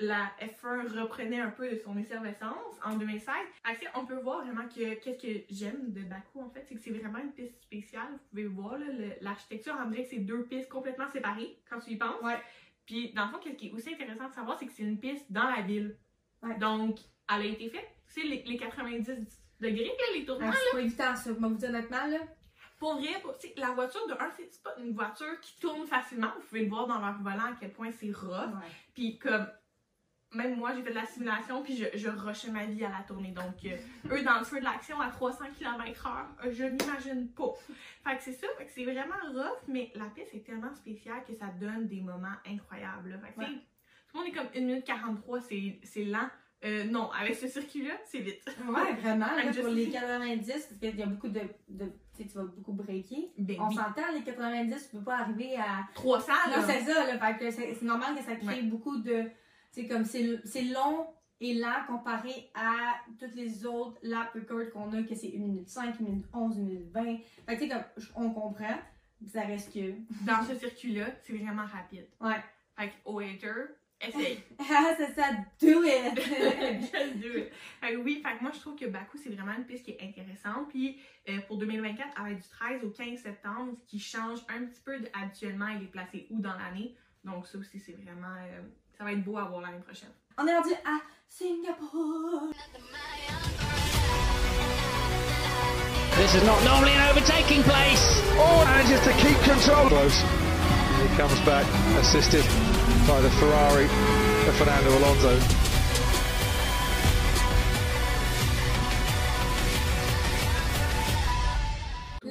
la 0.00 0.30
F1 0.40 0.98
reprenait 1.00 1.40
un 1.40 1.50
peu 1.50 1.68
de 1.70 1.76
son 1.76 1.96
effervescence 1.98 2.74
en 2.84 2.96
2016. 2.96 3.34
Fait 3.64 3.76
que, 3.76 3.90
on 3.98 4.06
peut 4.06 4.18
voir 4.18 4.44
vraiment 4.44 4.66
que 4.68 4.94
qu'est-ce 4.94 5.18
que 5.20 5.44
j'aime 5.50 5.92
de 5.92 6.00
Bakou 6.02 6.40
en 6.40 6.50
fait, 6.50 6.64
c'est 6.68 6.74
que 6.74 6.80
c'est 6.80 6.90
vraiment 6.90 7.18
une 7.18 7.32
piste 7.32 7.60
spéciale. 7.62 8.08
Vous 8.12 8.28
pouvez 8.30 8.46
voir 8.46 8.74
l'architecture, 9.20 9.76
on 9.84 9.90
dirait 9.90 10.04
que 10.04 10.10
c'est 10.10 10.18
deux 10.20 10.44
pistes 10.44 10.68
complètement 10.68 11.08
séparées 11.10 11.58
quand 11.68 11.78
tu 11.80 11.90
y 11.90 11.96
penses. 11.96 12.20
Ouais. 12.22 12.40
Puis 12.86 13.12
dans 13.12 13.26
le 13.26 13.30
fond, 13.32 13.38
qu'est-ce 13.38 13.56
qui 13.56 13.68
est 13.68 13.72
aussi 13.72 13.92
intéressant 13.94 14.28
de 14.28 14.32
savoir, 14.32 14.58
c'est 14.58 14.66
que 14.66 14.72
c'est 14.72 14.82
une 14.82 14.98
piste 14.98 15.30
dans 15.30 15.48
la 15.48 15.60
ville. 15.62 15.96
Ouais. 16.42 16.56
Donc, 16.58 16.98
elle 17.32 17.42
a 17.42 17.44
été 17.44 17.68
faite, 17.68 17.88
tu 18.12 18.22
sais, 18.22 18.26
les, 18.26 18.42
les 18.42 18.56
90 18.56 19.06
degrés, 19.60 19.84
là, 19.84 20.04
les 20.16 20.24
tournements. 20.24 20.50
Ah, 20.52 20.56
c'est 20.64 20.76
pas 20.76 20.82
évident, 20.82 21.14
ça. 21.16 21.32
Vous 21.32 21.54
dire 21.54 21.68
honnêtement, 21.68 22.06
là. 22.06 22.18
pour 22.78 22.94
vrai, 22.94 23.20
pour- 23.22 23.36
la 23.58 23.70
voiture 23.72 24.06
de 24.08 24.14
un, 24.14 24.30
c'est 24.36 24.48
c'est 24.50 24.62
pas 24.62 24.74
une 24.78 24.92
voiture 24.94 25.38
qui 25.42 25.60
tourne 25.60 25.86
facilement. 25.86 26.32
Vous 26.36 26.46
pouvez 26.48 26.62
le 26.64 26.70
voir 26.70 26.86
dans 26.86 26.98
leur 26.98 27.18
volant 27.22 27.52
à 27.52 27.56
quel 27.60 27.70
point 27.72 27.92
c'est 27.92 28.10
rough. 28.10 28.54
Puis 28.94 29.18
comme 29.18 29.46
même 30.32 30.56
moi, 30.56 30.72
j'ai 30.74 30.82
fait 30.82 30.90
de 30.90 30.94
la 30.94 31.06
simulation, 31.06 31.62
puis 31.62 31.76
je, 31.76 31.98
je 31.98 32.08
rushais 32.08 32.50
ma 32.50 32.64
vie 32.64 32.84
à 32.84 32.88
la 32.90 33.02
tournée. 33.06 33.32
Donc, 33.32 33.54
euh, 33.64 33.76
eux, 34.14 34.22
dans 34.22 34.38
le 34.38 34.44
feu 34.44 34.60
de 34.60 34.64
l'action 34.64 35.00
à 35.00 35.08
300 35.10 35.44
km/h, 35.58 36.08
euh, 36.46 36.52
je 36.52 36.64
n'imagine 36.64 37.28
pas. 37.28 37.52
Fait 38.04 38.16
que 38.16 38.22
c'est 38.22 38.32
ça, 38.34 38.46
fait 38.58 38.66
que 38.66 38.70
c'est 38.72 38.84
vraiment 38.84 39.16
rough, 39.32 39.58
mais 39.68 39.90
la 39.94 40.06
piste 40.06 40.34
est 40.34 40.44
tellement 40.46 40.72
spéciale 40.74 41.22
que 41.26 41.34
ça 41.34 41.46
donne 41.60 41.88
des 41.88 42.00
moments 42.00 42.36
incroyables. 42.46 43.10
là. 43.10 43.18
Fait 43.18 43.32
que, 43.32 43.40
tu 43.40 43.46
sais, 43.46 43.58
tout 43.58 44.18
le 44.18 44.20
monde 44.20 44.28
est 44.28 44.36
comme 44.36 44.48
1 44.54 44.60
minute 44.66 44.84
43, 44.84 45.40
c'est 45.40 45.78
c'est 45.82 46.04
lent. 46.04 46.28
Euh, 46.62 46.84
non, 46.84 47.10
avec 47.12 47.34
ce 47.36 47.48
circuit-là, 47.48 47.94
c'est 48.04 48.18
vite. 48.18 48.42
Ouais, 48.68 48.92
vraiment, 49.00 49.34
là, 49.34 49.50
pour 49.50 49.68
les 49.68 49.88
90, 49.88 50.46
parce 50.52 50.64
qu'il 50.78 50.96
y 51.00 51.02
a 51.02 51.06
beaucoup 51.06 51.28
de. 51.28 51.40
de 51.70 51.86
tu 52.14 52.22
sais, 52.22 52.28
tu 52.28 52.34
vas 52.36 52.44
beaucoup 52.44 52.74
breaker. 52.74 53.30
Ben 53.38 53.56
On 53.60 53.68
oui. 53.68 53.76
s'entend, 53.76 54.12
les 54.12 54.22
90, 54.22 54.90
tu 54.90 54.96
peux 54.98 55.02
pas 55.02 55.20
arriver 55.20 55.56
à. 55.56 55.88
300, 55.94 56.32
là. 56.50 56.58
Non, 56.58 56.62
c'est 56.66 56.80
ça, 56.80 57.06
là. 57.06 57.18
Fait 57.18 57.38
que 57.38 57.50
c'est 57.50 57.72
c'est 57.74 57.86
normal 57.86 58.14
que 58.14 58.22
ça 58.22 58.36
crée 58.36 58.46
Ouais. 58.46 58.62
beaucoup 58.64 58.98
de. 58.98 59.24
C'est 59.70 59.86
comme, 59.86 60.04
c'est 60.04 60.62
long 60.62 61.06
et 61.40 61.54
lent 61.54 61.84
comparé 61.86 62.50
à 62.54 62.96
toutes 63.18 63.34
les 63.34 63.64
autres 63.64 63.98
lap 64.02 64.32
records 64.34 64.70
qu'on 64.72 64.92
a, 64.92 65.02
que 65.02 65.14
c'est 65.14 65.32
1 65.34 65.38
minute 65.38 65.68
5, 65.68 66.00
1 66.00 66.04
minute 66.04 66.26
11, 66.32 66.58
1 66.58 66.60
minute 66.60 66.90
20. 66.92 67.02
Fait 67.02 67.20
que, 67.46 67.52
tu 67.54 67.58
sais, 67.60 67.68
comme, 67.68 67.84
on 68.16 68.30
comprend, 68.30 68.78
ça 69.26 69.42
reste 69.42 69.72
que. 69.72 69.94
Dans 70.26 70.42
ce 70.46 70.54
circuit-là, 70.54 71.06
c'est 71.22 71.32
vraiment 71.32 71.64
rapide. 71.66 72.06
Ouais. 72.20 72.42
Fait 72.76 72.88
que, 72.88 72.94
au 73.04 73.20
hater, 73.20 73.68
essaye. 74.00 74.42
Ah, 74.58 74.94
c'est 74.96 75.14
ça, 75.14 75.30
do 75.60 75.82
it! 75.84 76.16
Just 76.80 77.16
do 77.20 77.38
it. 77.38 77.52
Fait 77.80 77.92
que 77.92 77.96
oui, 77.96 78.22
fait 78.24 78.36
que 78.36 78.42
moi 78.42 78.52
je 78.54 78.60
trouve 78.60 78.76
que 78.76 78.86
Baku 78.86 79.18
c'est 79.18 79.30
vraiment 79.30 79.52
une 79.56 79.64
piste 79.64 79.84
qui 79.84 79.92
est 79.92 80.02
intéressante. 80.02 80.68
Puis 80.68 81.00
euh, 81.28 81.40
pour 81.46 81.58
2024, 81.58 82.08
elle 82.16 82.22
va 82.22 82.30
être 82.30 82.42
du 82.42 82.48
13 82.48 82.84
au 82.84 82.90
15 82.90 83.18
septembre, 83.18 83.74
ce 83.80 83.86
qui 83.86 83.98
change 83.98 84.40
un 84.48 84.64
petit 84.66 84.80
peu 84.84 84.98
de, 84.98 85.08
habituellement, 85.12 85.68
il 85.68 85.84
est 85.84 85.90
placé 85.90 86.26
où 86.30 86.40
dans 86.40 86.54
l'année. 86.54 86.96
Donc 87.24 87.46
ça 87.46 87.58
aussi 87.58 87.78
c'est 87.78 87.92
vraiment, 87.92 88.34
euh, 88.38 88.62
ça 89.00 89.04
va 89.04 89.12
être 89.12 89.24
beau 89.24 89.38
à 89.38 89.44
voir 89.44 89.62
l'année 89.62 89.78
prochaine. 89.78 90.10
On 90.36 90.46
est 90.46 90.54
rendu 90.54 90.74
à 90.84 91.00
Singapour! 91.26 92.52
This 96.18 96.34
is 96.34 96.44
not 96.44 96.62
normally 96.64 96.92
an 96.92 97.08
overtaking 97.08 97.62
place. 97.62 98.20
Oh, 98.36 98.62
manages 98.66 99.00
to 99.00 99.12
keep 99.24 99.40
control. 99.40 99.88
Close. 99.88 100.20
He 101.00 101.16
comes 101.16 101.40
back, 101.46 101.64
assisted 101.98 102.44
by 103.08 103.22
the 103.22 103.30
Ferrari 103.40 103.86
of 103.86 104.54
Fernando 104.56 104.90
Alonso. 104.98 105.69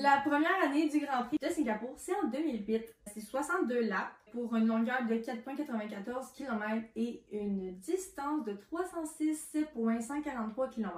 La 0.02 0.22
première 0.22 0.64
année 0.64 0.88
du 0.88 1.02
Grand 1.02 1.24
Prix 1.24 1.40
de 1.42 1.50
Singapour, 1.50 1.94
c'est 1.98 2.16
en 2.16 2.30
2008. 2.30 2.96
C'est 3.14 3.20
62 3.20 3.82
laps 3.82 4.08
pour 4.32 4.56
une 4.56 4.68
longueur 4.68 5.06
de 5.06 5.16
4,94 5.16 6.32
km 6.34 6.86
et 6.96 7.22
une 7.34 7.76
distance 7.80 8.46
de 8.46 8.54
306,143 8.54 10.70
km. 10.70 10.94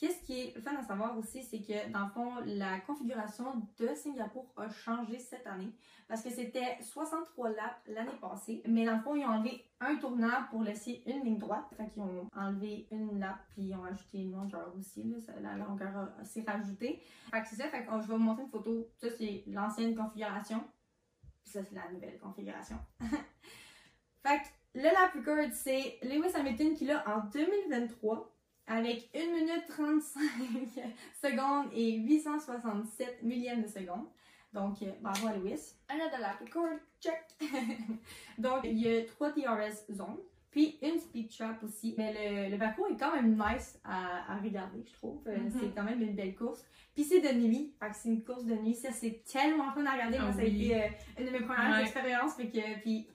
Qu'est-ce 0.00 0.22
qui 0.24 0.40
est 0.40 0.60
fun 0.62 0.74
à 0.74 0.82
savoir 0.82 1.18
aussi, 1.18 1.42
c'est 1.42 1.60
que 1.60 1.92
dans 1.92 2.06
le 2.06 2.10
fond, 2.10 2.32
la 2.46 2.80
configuration 2.80 3.44
de 3.78 3.88
Singapour 3.94 4.50
a 4.56 4.66
changé 4.70 5.18
cette 5.18 5.46
année 5.46 5.74
parce 6.08 6.22
que 6.22 6.30
c'était 6.30 6.78
63 6.80 7.50
laps 7.50 7.86
l'année 7.86 8.16
passée, 8.18 8.62
mais 8.66 8.86
dans 8.86 8.96
le 8.96 9.02
fond, 9.02 9.14
ils 9.14 9.26
ont 9.26 9.28
enlevé 9.28 9.62
un 9.78 9.96
tournant 9.96 10.44
pour 10.48 10.62
laisser 10.62 11.02
une 11.04 11.22
ligne 11.22 11.36
droite. 11.36 11.66
Fait 11.76 11.86
qu'ils 11.90 12.00
ont 12.00 12.26
enlevé 12.34 12.88
une 12.90 13.20
lap 13.20 13.40
puis 13.50 13.64
ils 13.64 13.74
ont 13.74 13.84
ajouté 13.84 14.20
une 14.20 14.32
longueur 14.32 14.74
aussi. 14.78 15.14
La 15.42 15.56
longueur 15.56 16.10
s'est 16.24 16.44
rajoutée. 16.46 17.02
Fait 17.30 17.42
que 17.42 17.48
c'est 17.48 17.56
ça, 17.56 17.68
fait 17.68 17.84
que 17.84 17.92
je 17.92 18.06
vais 18.06 18.14
vous 18.14 18.16
montrer 18.16 18.44
une 18.44 18.50
photo. 18.50 18.88
Ça, 18.96 19.08
c'est 19.18 19.44
l'ancienne 19.48 19.94
configuration. 19.94 20.64
Ça, 21.44 21.62
c'est 21.62 21.74
la 21.74 21.92
nouvelle 21.92 22.18
configuration. 22.18 22.78
fait 23.00 24.38
que 24.38 24.78
le 24.78 24.84
lap 24.84 25.12
record, 25.14 25.52
c'est 25.52 25.98
Lewis 26.04 26.34
Hamilton 26.34 26.72
qui 26.72 26.86
l'a 26.86 27.06
en 27.06 27.26
2023 27.28 28.39
avec 28.70 29.10
1 29.14 29.18
minute 29.34 29.64
35 29.68 30.20
secondes 31.22 31.66
et 31.74 31.96
867 31.98 33.22
millièmes 33.22 33.62
de 33.62 33.68
seconde. 33.68 34.06
Donc, 34.52 34.82
euh, 34.82 34.90
bravo 35.00 35.26
à 35.28 35.32
Lewis. 35.36 35.74
Another 35.88 36.18
lap 36.20 36.40
record, 36.40 36.78
check! 37.00 37.20
Donc, 38.38 38.60
il 38.64 38.78
y 38.78 38.88
a 38.88 39.04
3 39.04 39.32
DRS 39.32 39.92
zones, 39.94 40.18
puis 40.50 40.76
une 40.82 40.98
speed 40.98 41.30
trap 41.30 41.62
aussi. 41.62 41.94
Mais 41.96 42.12
le, 42.48 42.50
le 42.52 42.58
parcours 42.58 42.86
est 42.88 42.96
quand 42.96 43.14
même 43.14 43.32
nice 43.36 43.78
à, 43.84 44.32
à 44.32 44.36
regarder, 44.38 44.82
je 44.86 44.92
trouve. 44.94 45.20
Euh, 45.28 45.36
Mhm. 45.38 45.52
C'est 45.60 45.74
quand 45.74 45.84
même 45.84 46.02
une 46.02 46.14
belle 46.14 46.34
course. 46.34 46.64
Puis 46.94 47.04
c'est 47.04 47.20
de 47.20 47.38
nuit, 47.40 47.72
fait 47.80 47.90
que 47.90 47.96
c'est 47.96 48.08
une 48.08 48.24
course 48.24 48.44
de 48.44 48.54
nuit. 48.56 48.74
Ça, 48.74 48.90
c'est 48.92 49.22
tellement 49.24 49.70
fun 49.72 49.84
à 49.86 49.92
regarder. 49.92 50.18
Moi, 50.18 50.28
Ah 50.30 50.34
ça 50.34 50.40
a 50.40 50.44
oui. 50.44 50.64
été 50.66 50.82
euh, 50.82 50.88
une 51.20 51.26
de 51.26 51.30
mes 51.30 51.40
premières 51.40 51.76
Ouais. 51.76 51.82
expériences. 51.82 52.34
Fait 52.34 52.48
que, 52.50 52.80
puis 52.82 53.06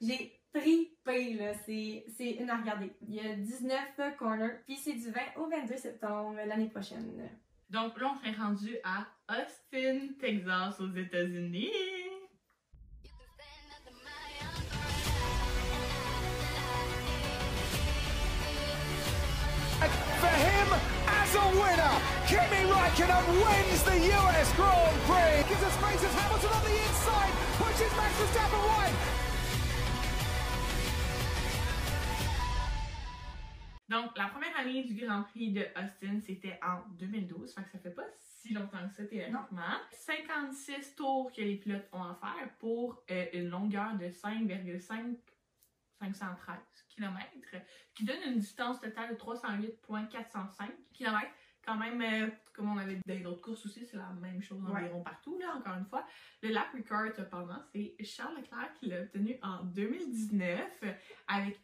j'ai 0.00 0.38
tripé, 1.04 1.34
là. 1.34 1.52
C'est 1.66 2.04
c'est 2.16 2.30
une 2.32 2.50
à 2.50 2.56
regarder. 2.56 2.92
Il 3.06 3.14
y 3.14 3.20
a 3.20 3.34
19 3.34 4.16
corners, 4.18 4.60
puis 4.66 4.76
c'est 4.76 4.94
du 4.94 5.10
20 5.10 5.20
au 5.36 5.48
22 5.48 5.76
septembre 5.76 6.36
l'année 6.46 6.68
prochaine. 6.68 7.28
Donc 7.70 7.98
là 8.00 8.14
on 8.14 8.24
s'est 8.24 8.36
rendu 8.36 8.76
à 8.84 9.06
Austin, 9.28 10.14
Texas 10.20 10.80
aux 10.80 10.94
États-Unis. 10.94 11.70
For 20.20 20.30
him 20.30 20.68
as 21.06 21.34
a 21.34 21.44
winner, 21.60 21.94
Kimi 22.26 22.64
Raikkonen 22.70 23.26
wins 23.42 23.82
the 23.82 23.96
US 23.96 24.52
Grand 24.56 24.96
Prix. 25.04 25.44
Gives 25.48 25.62
us 25.62 25.74
space 25.74 26.04
as 26.04 26.14
Hamilton 26.14 26.50
on 26.54 26.62
the 26.64 26.74
inside, 26.88 27.32
pushes 27.58 27.96
Max 27.96 28.12
Verstappen 28.16 28.64
wide. 28.68 29.13
Donc 33.88 34.16
la 34.16 34.28
première 34.28 34.56
année 34.58 34.84
du 34.84 34.94
Grand 34.94 35.24
Prix 35.24 35.52
de 35.52 35.66
Austin 35.76 36.20
c'était 36.20 36.58
en 36.62 36.88
2012, 36.96 37.52
fait 37.54 37.62
que 37.62 37.70
ça 37.70 37.78
fait 37.78 37.90
pas 37.90 38.06
si 38.18 38.52
longtemps 38.54 38.88
que 38.88 38.94
ça 38.94 39.04
théoriquement. 39.04 39.42
56 39.92 40.94
tours 40.96 41.30
que 41.32 41.40
les 41.40 41.56
pilotes 41.56 41.88
ont 41.92 42.02
à 42.02 42.14
faire 42.14 42.48
pour 42.58 43.02
euh, 43.10 43.26
une 43.32 43.48
longueur 43.50 43.94
de 43.96 44.06
5,5 44.06 45.16
513 46.00 46.58
km, 46.88 47.26
qui 47.94 48.04
donne 48.04 48.22
une 48.26 48.38
distance 48.38 48.80
totale 48.80 49.10
de 49.10 49.16
308,405 49.16 50.70
km. 50.92 51.26
Quand 51.64 51.76
même, 51.76 52.02
euh, 52.02 52.30
comme 52.52 52.72
on 52.72 52.76
avait 52.76 53.00
dans 53.06 53.22
d'autres 53.22 53.40
courses 53.40 53.64
aussi, 53.64 53.86
c'est 53.86 53.96
la 53.96 54.10
même 54.20 54.42
chose 54.42 54.62
environ 54.68 55.02
partout, 55.02 55.38
là, 55.38 55.54
encore 55.56 55.74
une 55.78 55.86
fois. 55.86 56.06
Le 56.42 56.50
lap 56.50 56.66
record, 56.74 57.10
cependant, 57.16 57.62
c'est 57.72 57.96
Charles 58.04 58.36
Leclerc 58.36 58.74
qui 58.74 58.86
l'a 58.86 59.00
obtenu 59.00 59.38
en 59.42 59.64
2019 59.64 60.84
avec 61.26 61.58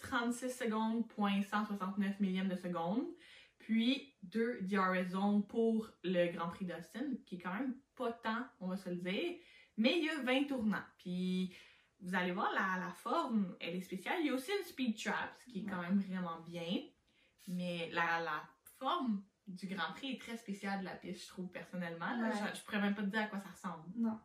36 0.00 0.50
secondes, 0.50 1.06
point 1.08 1.42
169 1.42 2.20
millièmes 2.20 2.48
de 2.48 2.56
seconde. 2.56 3.06
Puis 3.58 4.14
deux 4.22 4.60
DRS 4.62 5.10
zones 5.10 5.46
pour 5.46 5.88
le 6.02 6.32
Grand 6.32 6.48
Prix 6.48 6.64
d'Austin, 6.66 7.04
qui 7.26 7.36
est 7.36 7.38
quand 7.38 7.52
même 7.54 7.74
pas 7.94 8.12
tant, 8.12 8.44
on 8.58 8.68
va 8.68 8.76
se 8.76 8.88
le 8.88 8.96
dire. 8.96 9.36
Mais 9.76 9.98
il 9.98 10.04
y 10.04 10.08
a 10.10 10.22
20 10.22 10.44
tournants. 10.44 10.82
Puis 10.98 11.54
vous 12.00 12.14
allez 12.14 12.32
voir, 12.32 12.50
la, 12.52 12.82
la 12.84 12.90
forme, 12.92 13.54
elle 13.60 13.76
est 13.76 13.80
spéciale. 13.82 14.16
Il 14.20 14.26
y 14.26 14.30
a 14.30 14.34
aussi 14.34 14.50
une 14.58 14.64
speed 14.64 14.96
trap, 14.96 15.36
ce 15.38 15.52
qui 15.52 15.60
est 15.60 15.64
quand 15.68 15.80
même 15.82 15.98
vraiment 16.00 16.40
bien. 16.40 16.82
Mais 17.48 17.90
la, 17.92 18.20
la 18.20 18.42
forme 18.78 19.22
du 19.46 19.66
Grand 19.66 19.92
Prix 19.94 20.12
est 20.12 20.20
très 20.20 20.36
spéciale 20.36 20.80
de 20.80 20.84
la 20.84 20.94
piste, 20.94 21.24
je 21.24 21.28
trouve, 21.28 21.50
personnellement. 21.50 22.14
là. 22.16 22.28
Ouais. 22.28 22.34
Je, 22.54 22.58
je 22.58 22.64
pourrais 22.64 22.80
même 22.80 22.94
pas 22.94 23.02
te 23.02 23.08
dire 23.08 23.20
à 23.22 23.26
quoi 23.26 23.40
ça 23.40 23.50
ressemble. 23.50 23.84
Non. 23.96 24.18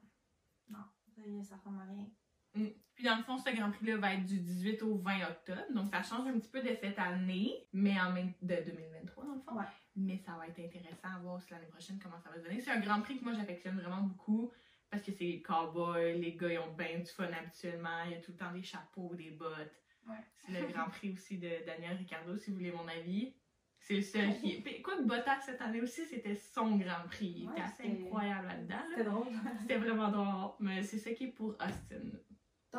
Non. 0.69 0.79
Ça, 1.15 1.21
ça 1.49 1.55
ressemble 1.57 1.79
à 1.81 1.85
rien. 1.85 2.07
Mm. 2.55 2.65
Puis 2.95 3.03
dans 3.03 3.17
le 3.17 3.23
fond, 3.23 3.37
ce 3.37 3.49
Grand 3.53 3.71
Prix-là 3.71 3.97
va 3.97 4.13
être 4.13 4.25
du 4.25 4.39
18 4.39 4.81
au 4.83 4.95
20 4.95 5.23
octobre. 5.29 5.61
Donc 5.73 5.89
ça 5.89 6.01
change 6.01 6.27
un 6.27 6.39
petit 6.39 6.49
peu 6.49 6.61
de 6.61 6.73
cette 6.75 6.97
année, 6.97 7.53
mais 7.73 7.99
en 7.99 8.13
même 8.13 8.31
de 8.41 8.55
2023 8.55 9.25
dans 9.25 9.33
le 9.33 9.39
fond. 9.41 9.55
Ouais. 9.57 9.65
Mais 9.97 10.17
ça 10.25 10.33
va 10.37 10.47
être 10.47 10.59
intéressant 10.59 11.09
à 11.13 11.19
voir 11.19 11.35
aussi 11.35 11.51
l'année 11.51 11.65
prochaine 11.67 11.99
comment 12.01 12.19
ça 12.19 12.29
va 12.29 12.37
se 12.37 12.43
donner. 12.43 12.61
C'est 12.61 12.71
un 12.71 12.79
Grand 12.79 13.01
Prix 13.01 13.19
que 13.19 13.23
moi 13.25 13.33
j'affectionne 13.33 13.77
vraiment 13.79 14.01
beaucoup 14.03 14.49
parce 14.89 15.03
que 15.03 15.11
c'est 15.11 15.41
cowboy, 15.41 16.17
les 16.19 16.35
gars 16.37 16.53
ils 16.53 16.59
ont 16.59 16.73
bien 16.73 16.99
du 16.99 17.05
fun 17.11 17.27
habituellement, 17.33 18.03
il 18.05 18.11
y 18.11 18.15
a 18.15 18.19
tout 18.21 18.31
le 18.31 18.37
temps 18.37 18.51
des 18.53 18.63
chapeaux, 18.63 19.13
des 19.13 19.31
bottes. 19.31 19.73
Ouais. 20.07 20.15
C'est 20.47 20.61
le 20.61 20.67
Grand 20.71 20.87
Prix 20.89 21.11
aussi 21.11 21.37
de 21.37 21.49
Daniel 21.65 21.97
Ricciardo 21.97 22.37
si 22.37 22.51
vous 22.51 22.57
voulez 22.57 22.71
mon 22.71 22.87
avis. 22.87 23.33
C'est 23.79 23.95
le 23.97 24.01
seul 24.01 24.35
qui. 24.37 24.63
Quoi 24.81 24.97
que 24.97 25.03
Bottas 25.03 25.41
cette 25.41 25.61
année 25.61 25.81
aussi, 25.81 26.05
c'était 26.05 26.33
son 26.33 26.77
Grand 26.77 27.05
Prix. 27.07 27.33
Il 27.39 27.45
Ouais, 27.47 27.53
était 27.53 27.61
assez 27.61 27.83
c'était- 27.83 28.01
incroyable 28.03 28.47
là-dedans. 28.47 28.75
là. 28.75 28.85
C'était 28.89 29.03
drôle. 29.03 29.27
C'était 29.61 29.77
vraiment 29.77 30.09
drôle. 30.09 30.51
Mais 30.59 30.81
c'est 30.81 30.97
ça 30.97 31.11
qui 31.11 31.25
est 31.25 31.31
pour 31.31 31.49
Austin. 31.51 32.01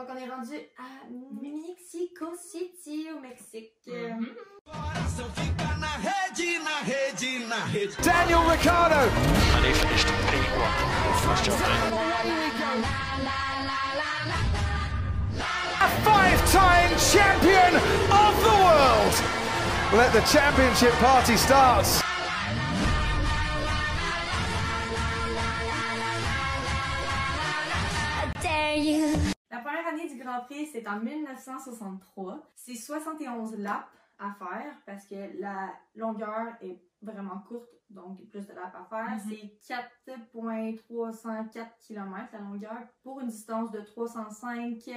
donc 0.06 0.16
on 0.16 0.24
est 0.24 0.30
rendu 0.30 0.54
à 0.78 1.08
Mexico 1.42 2.26
City 2.36 3.08
au 3.14 3.20
Mexique. 3.20 3.72
Mm 3.86 3.92
-hmm. 3.92 4.34
Daniel 8.02 8.42
Ricciardo! 8.50 9.00
A 15.80 15.88
five-time 16.04 16.92
champion 17.12 17.72
of 18.10 18.34
the 18.46 18.54
world! 18.64 19.14
Let 19.92 20.12
the 20.12 20.22
championship 20.32 20.92
party 21.00 21.36
start. 21.36 21.86
Dare 28.42 28.76
you. 28.76 29.35
L'année 29.64 30.08
du 30.08 30.18
Grand 30.22 30.40
Prix, 30.42 30.66
c'est 30.66 30.86
en 30.88 30.98
1963. 31.00 32.42
C'est 32.54 32.74
71 32.74 33.56
laps 33.58 33.86
à 34.18 34.32
faire 34.32 34.74
parce 34.86 35.06
que 35.06 35.40
la 35.40 35.70
longueur 35.94 36.54
est 36.60 36.80
vraiment 37.02 37.38
courte, 37.46 37.68
donc 37.90 38.18
plus 38.30 38.46
de 38.46 38.52
laps 38.54 38.74
à 38.74 38.84
faire. 38.88 39.10
Mhm. 39.16 39.20
C'est 39.28 39.74
4,304 40.74 41.78
km 41.86 42.28
la 42.32 42.38
longueur 42.40 42.78
pour 43.02 43.20
une 43.20 43.28
distance 43.28 43.70
de 43.70 43.80
305 43.80 44.90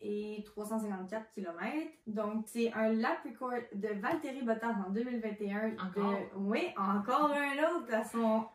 et 0.00 0.44
354 0.46 1.30
km. 1.32 1.88
Donc, 2.06 2.44
c'est 2.46 2.72
un 2.72 2.92
lap 2.92 3.18
record 3.24 3.52
de 3.74 3.88
Valtteri 4.00 4.42
Bottas 4.42 4.74
en 4.86 4.90
2021. 4.90 5.70
de- 5.70 5.76
Encore? 5.82 6.18
Oui, 6.36 6.68
encore 6.76 7.32
un 7.32 7.76
autre 7.76 7.92
à 7.94 8.04
son 8.04 8.46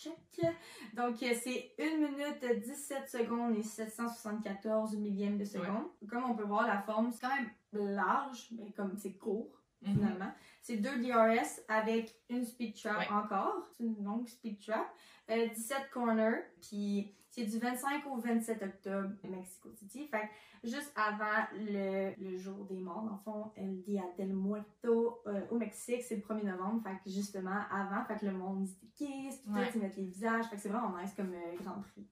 check. 0.00 0.46
Donc, 0.94 1.22
euh, 1.22 1.34
c'est 1.42 1.72
1 1.78 1.96
minute 1.96 2.62
17 2.64 3.08
secondes 3.08 3.56
et 3.56 3.62
774 3.62 4.96
millièmes 4.96 5.38
de 5.38 5.44
seconde. 5.44 5.84
Comme 6.08 6.24
on 6.24 6.34
peut 6.34 6.44
voir, 6.44 6.66
la 6.66 6.80
forme, 6.80 7.10
c'est 7.12 7.20
quand 7.20 7.34
même 7.34 7.50
large, 7.72 8.48
mais 8.58 8.72
comme 8.72 8.96
c'est 8.96 9.12
court, 9.12 9.59
Mhm. 9.82 9.94
finalement. 9.94 10.32
C'est 10.62 10.76
deux 10.76 10.98
DRS 10.98 11.60
avec 11.68 12.14
une 12.28 12.44
speed 12.44 12.74
trap 12.76 12.98
Ouais. 12.98 13.08
encore. 13.10 13.66
C'est 13.72 13.84
une 13.84 14.02
longue 14.04 14.28
speed 14.28 14.58
trap. 14.60 14.86
Euh, 15.30 15.48
17 15.48 15.90
corners. 15.92 16.42
Puis 16.60 17.14
c'est 17.30 17.44
du 17.44 17.58
25 17.58 18.04
au 18.06 18.16
27 18.16 18.62
octobre, 18.62 19.10
Mexico 19.24 19.70
City. 19.72 20.06
Fait 20.08 20.28
que 20.62 20.68
juste 20.68 20.92
avant 20.96 21.46
le, 21.54 22.12
le 22.22 22.36
jour 22.36 22.64
des 22.66 22.78
morts, 22.78 23.02
dans 23.04 23.12
le 23.12 23.18
fond, 23.24 23.52
El 23.56 23.80
Dia 23.82 24.02
del 24.18 24.34
Muerto 24.34 25.22
euh, 25.26 25.40
au 25.50 25.56
Mexique, 25.58 26.02
c'est 26.02 26.16
le 26.16 26.22
1er 26.22 26.44
novembre. 26.44 26.82
Fait 26.82 26.96
que 27.02 27.10
justement, 27.10 27.60
avant, 27.70 28.04
fait 28.04 28.18
que 28.18 28.26
le 28.26 28.32
monde 28.32 28.66
se 28.66 28.74
déguise, 28.80 29.38
puis 29.38 29.52
Ouais. 29.54 29.66
tout, 29.66 29.78
ils 29.78 29.80
mettent 29.82 29.96
les 29.96 30.04
visages. 30.04 30.44
Fait 30.46 30.56
que 30.56 30.62
c'est 30.62 30.68
vraiment 30.68 30.98
nice 30.98 31.14
comme 31.14 31.32
euh, 31.32 31.56
Grand 31.62 31.80
Prix. 31.80 32.06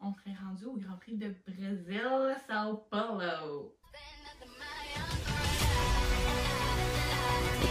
On 0.00 0.12
serait 0.12 0.34
rendu 0.34 0.64
au 0.66 0.76
Grand 0.76 0.96
Prix 0.98 1.16
de 1.16 1.34
Brésil, 1.44 2.36
Sao 2.46 2.76
Paulo. 2.88 3.74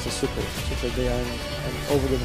A 0.07 0.11
super, 0.11 0.41
super 0.41 0.87
there 0.95 1.11
and, 1.11 1.27
and 1.27 1.75
over 1.91 2.07
the 2.07 2.17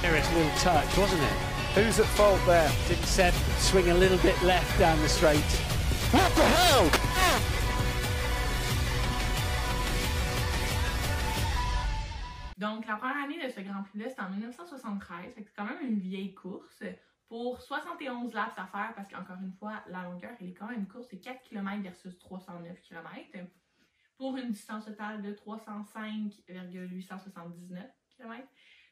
There, 0.00 0.16
it's 0.16 0.30
a 0.30 0.34
little 0.34 0.56
touch, 0.56 0.96
wasn't 0.96 1.22
it? 1.22 1.36
Who's 1.74 2.00
at 2.00 2.06
fault 2.16 2.40
there? 2.46 2.72
Didn't 2.88 3.04
Seb 3.04 3.34
swing 3.58 3.90
a 3.90 3.94
little 3.94 4.16
bit 4.18 4.40
left 4.42 4.78
down 4.78 4.98
the 5.02 5.08
straight? 5.08 5.50
What 6.12 6.34
the 6.34 6.42
hell? 6.42 6.90
Donc, 12.56 12.86
la 12.86 12.96
première 12.96 13.24
année 13.24 13.38
de 13.46 13.50
ce 13.50 13.60
Grand 13.60 13.82
Prix-là, 13.82 14.08
c'était 14.08 14.22
en 14.22 14.30
1973. 14.30 15.34
Fait 15.34 15.42
que 15.42 15.48
c'est 15.48 15.56
quand 15.56 15.64
même 15.64 15.82
une 15.82 15.98
vieille 15.98 16.32
course. 16.34 16.82
Pour 17.28 17.60
71 17.60 18.32
laps 18.32 18.58
à 18.58 18.66
faire, 18.66 18.92
parce 18.96 19.08
qu'encore 19.08 19.36
une 19.42 19.52
fois, 19.52 19.82
la 19.88 20.04
longueur, 20.04 20.32
elle 20.40 20.48
est 20.48 20.54
quand 20.54 20.68
même 20.68 20.86
courte. 20.86 21.06
C'est 21.10 21.20
4 21.20 21.42
km 21.42 21.82
versus 21.82 22.18
309 22.18 22.80
km. 22.80 23.10
Pour 24.20 24.36
une 24.36 24.50
distance 24.50 24.84
totale 24.84 25.22
de 25.22 25.32
305,879 25.32 27.84
km. 28.10 28.46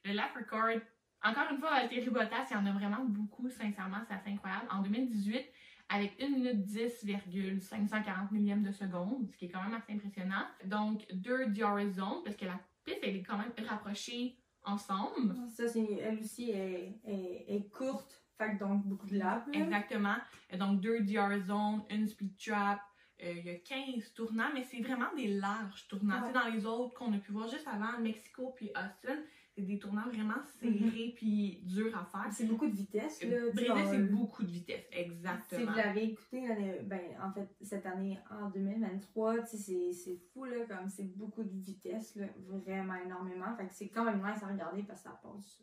Le 0.06 0.12
lap 0.14 0.35
record, 0.35 0.80
encore 1.23 1.44
une 1.50 1.58
fois, 1.58 1.68
Valtteri 1.68 2.08
Bottas, 2.08 2.47
il 2.50 2.54
y 2.54 2.56
en 2.56 2.64
a 2.64 2.73
vraiment 2.73 3.04
beaucoup, 3.04 3.50
sincèrement, 3.50 3.99
c'est 4.08 4.14
assez 4.14 4.30
incroyable. 4.30 4.64
En 4.70 4.80
2018, 4.80 5.44
avec 5.90 6.18
1 6.18 6.30
minute 6.30 6.64
10,540 6.64 8.32
millièmes 8.32 8.62
de 8.62 8.73
seconde, 8.73 9.28
ce 9.30 9.37
qui 9.37 9.44
est 9.44 9.50
quand 9.50 9.62
même 9.62 9.75
assez 9.75 9.92
impressionnant. 9.92 10.47
Donc, 10.64 11.04
deux 11.12 11.44
DRS 11.49 11.90
zones, 11.90 12.23
parce 12.25 12.37
que 12.37 12.47
la 12.47 12.58
piste, 12.85 13.00
elle 13.02 13.16
est 13.16 13.23
quand 13.23 13.37
même 13.37 13.52
rapprochée 13.68 14.38
ensemble. 14.64 15.37
Ça, 15.50 15.68
c'est, 15.68 15.92
elle 15.92 16.20
aussi 16.20 16.52
est, 16.52 16.99
est, 17.04 17.44
est 17.54 17.68
courte. 17.68 18.25
Fait 18.38 18.54
que 18.54 18.61
donc 18.61 18.87
beaucoup 18.87 19.06
de 19.06 19.18
laps. 19.18 19.47
Exactement. 19.52 20.16
Euh, 20.54 20.56
Donc, 20.56 20.80
deux 20.80 21.00
DRS 21.00 21.42
zones, 21.49 21.82
une 21.90 22.08
speed 22.08 22.35
trap. 22.38 22.80
Euh, 23.23 23.33
il 23.33 23.45
y 23.47 23.51
a 23.51 23.57
15 23.57 24.13
tournants, 24.15 24.51
mais 24.55 24.63
c'est 24.63 24.81
vraiment 24.81 25.13
des 25.17 25.27
larges 25.27 25.89
tournants. 25.89 26.15
Ouais. 26.23 26.29
Tu 26.33 26.39
sais, 26.39 26.45
dans 26.45 26.55
les 26.55 26.65
autres 26.67 26.95
qu'on 26.95 27.13
a 27.13 27.19
pu 27.19 27.33
voir 27.33 27.49
juste 27.49 27.67
avant, 27.67 27.99
Mexico 28.00 28.52
puis 28.54 28.71
Austin, 28.71 29.19
c'est 29.57 29.63
des 29.63 29.76
tournants 29.81 30.07
vraiment 30.09 30.41
serrés 30.61 31.15
puis 31.17 31.59
durs 31.65 31.97
à 31.99 32.04
faire. 32.04 32.33
C'est 32.33 32.47
beaucoup 32.47 32.69
de 32.69 32.76
vitesse. 32.76 33.21
Là, 33.25 33.50
Brésil, 33.52 33.73
c'est 33.91 33.99
le- 33.99 34.07
beaucoup 34.07 34.45
de 34.45 34.50
vitesse. 34.52 34.87
Si 34.93 34.99
Exactement. 35.00 35.73
vous 35.73 35.76
l'avez 35.76 36.04
écouté, 36.04 36.49
ben, 36.85 37.00
en 37.21 37.33
fait, 37.33 37.49
cette 37.61 37.85
année, 37.87 38.21
en 38.31 38.50
2023, 38.50 39.39
tu 39.41 39.47
sais, 39.49 39.57
c'est 39.57 39.93
c'est 39.93 40.17
fou, 40.33 40.45
là, 40.45 40.65
comme 40.69 40.89
c'est 40.89 41.13
beaucoup 41.17 41.43
de 41.43 41.50
vitesse, 41.61 42.15
là, 42.15 42.26
vraiment 42.47 42.95
énormément. 42.95 43.52
Fait 43.57 43.67
que 43.67 43.75
c'est 43.75 43.89
quand 43.89 44.04
même 44.04 44.19
nice 44.25 44.41
à 44.45 44.47
regarder 44.47 44.85
parce 44.85 45.02
que 45.02 45.09
ça 45.09 45.21
passe. 45.21 45.61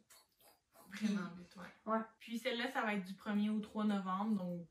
Vraiment 1.01 1.29
vite, 1.37 1.55
ouais. 1.57 1.93
Ouais. 1.93 1.99
Puis 2.19 2.37
celle-là, 2.37 2.69
ça 2.71 2.81
va 2.81 2.95
être 2.95 3.05
du 3.05 3.13
1er 3.13 3.49
au 3.49 3.59
3 3.59 3.85
novembre, 3.85 4.37
donc 4.43 4.67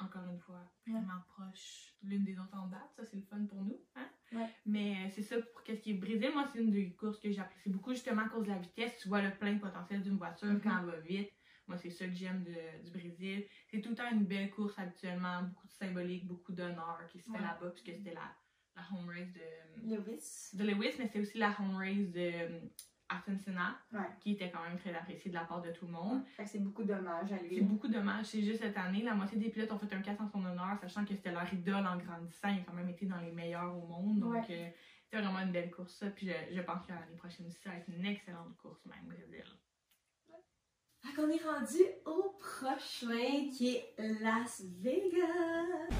encore 0.00 0.26
une 0.28 0.38
fois, 0.38 0.62
vraiment 0.86 1.20
proche 1.28 1.94
l'une 2.02 2.24
des 2.24 2.38
autres 2.38 2.54
en 2.56 2.66
date. 2.68 2.90
Ça, 2.96 3.04
c'est 3.04 3.16
le 3.16 3.22
fun 3.22 3.44
pour 3.46 3.62
nous. 3.62 3.80
Hein? 3.96 4.08
Ouais. 4.32 4.46
Mais 4.66 4.92
euh, 4.96 5.10
c'est 5.10 5.22
ça 5.22 5.36
pour 5.40 5.62
qu'est-ce 5.64 5.80
qui 5.80 5.90
est 5.90 5.94
Brésil. 5.94 6.30
Moi, 6.32 6.46
c'est 6.52 6.60
une 6.60 6.70
des 6.70 6.92
courses 6.94 7.18
que 7.18 7.30
j'apprécie 7.32 7.68
beaucoup 7.70 7.92
justement 7.92 8.22
à 8.22 8.28
cause 8.28 8.44
de 8.44 8.48
la 8.50 8.58
vitesse. 8.58 8.96
Tu 9.00 9.08
vois 9.08 9.22
le 9.22 9.30
plein 9.34 9.58
potentiel 9.58 10.02
d'une 10.02 10.16
voiture 10.18 10.48
Mhm. 10.48 10.60
quand 10.60 10.78
elle 10.80 10.86
va 10.86 11.00
vite. 11.00 11.30
Moi, 11.66 11.76
c'est 11.76 11.90
ça 11.90 12.06
que 12.06 12.14
j'aime 12.14 12.44
du 12.84 12.90
Brésil. 12.90 13.44
C'est 13.70 13.80
tout 13.80 13.90
le 13.90 13.94
temps 13.96 14.10
une 14.10 14.24
belle 14.24 14.50
course 14.50 14.78
habituellement, 14.78 15.42
beaucoup 15.42 15.66
de 15.66 15.72
symbolique, 15.72 16.26
beaucoup 16.26 16.52
d'honneur 16.52 16.98
qui 17.10 17.18
se 17.18 17.24
fait 17.24 17.30
Ouais. 17.32 17.40
là-bas, 17.42 17.70
puisque 17.70 17.90
c'était 17.98 18.14
la, 18.14 18.34
la 18.76 18.82
home 18.92 19.08
race 19.08 19.32
de, 19.32 19.90
Lewis. 19.94 20.50
de 20.54 20.64
Lewis, 20.64 20.94
mais 20.98 21.08
c'est 21.12 21.20
aussi 21.20 21.36
la 21.38 21.54
home 21.60 21.76
race 21.76 22.08
de 22.10 22.60
Senna, 23.44 23.78
Ouais. 23.92 24.00
qui 24.20 24.32
était 24.32 24.50
quand 24.50 24.62
même 24.62 24.78
très 24.78 24.94
appréciée 24.94 25.30
de 25.30 25.36
la 25.36 25.44
part 25.44 25.62
de 25.62 25.70
tout 25.70 25.86
le 25.86 25.92
monde. 25.92 26.22
Fait 26.36 26.44
que 26.44 26.50
c'est 26.50 26.58
beaucoup 26.58 26.82
d'hommages 26.84 27.32
à 27.32 27.38
C'est 27.38 27.44
lui. 27.44 27.60
beaucoup 27.62 27.88
dommage. 27.88 28.26
C'est 28.26 28.42
juste 28.42 28.60
cette 28.60 28.76
année, 28.76 29.02
la 29.02 29.14
moitié 29.14 29.38
des 29.38 29.48
pilotes 29.50 29.70
ont 29.72 29.78
fait 29.78 29.94
un 29.94 30.00
casse 30.02 30.20
en 30.20 30.28
son 30.28 30.44
honneur, 30.44 30.76
sachant 30.80 31.04
que 31.04 31.14
c'était 31.14 31.32
leur 31.32 31.52
idole 31.52 31.86
en 31.86 31.96
grandissant. 31.96 32.48
Il 32.48 32.60
a 32.60 32.64
quand 32.66 32.72
même 32.74 32.88
été 32.88 33.06
dans 33.06 33.18
les 33.20 33.30
meilleurs 33.32 33.76
au 33.76 33.86
monde. 33.86 34.20
Donc, 34.20 34.32
Ouais. 34.32 34.44
euh, 34.50 34.68
c'était 35.04 35.22
vraiment 35.22 35.40
une 35.40 35.52
belle 35.52 35.70
course. 35.70 35.94
Ça. 35.94 36.10
Puis 36.10 36.26
je, 36.28 36.54
je 36.54 36.60
pense 36.62 36.84
que 36.86 36.92
l'année 36.92 37.16
prochaine 37.16 37.46
aussi, 37.46 37.58
ça 37.62 37.70
va 37.70 37.76
être 37.76 37.88
une 37.88 38.04
excellente 38.04 38.56
course, 38.58 38.84
même 38.86 39.06
Brésil. 39.06 39.44
Fait 41.00 41.14
qu'on 41.14 41.30
est 41.30 41.42
rendu 41.42 41.82
au 42.06 42.36
prochain 42.38 43.48
qui 43.56 43.76
est 43.76 43.94
Las 44.20 44.62
Vegas. 44.80 45.94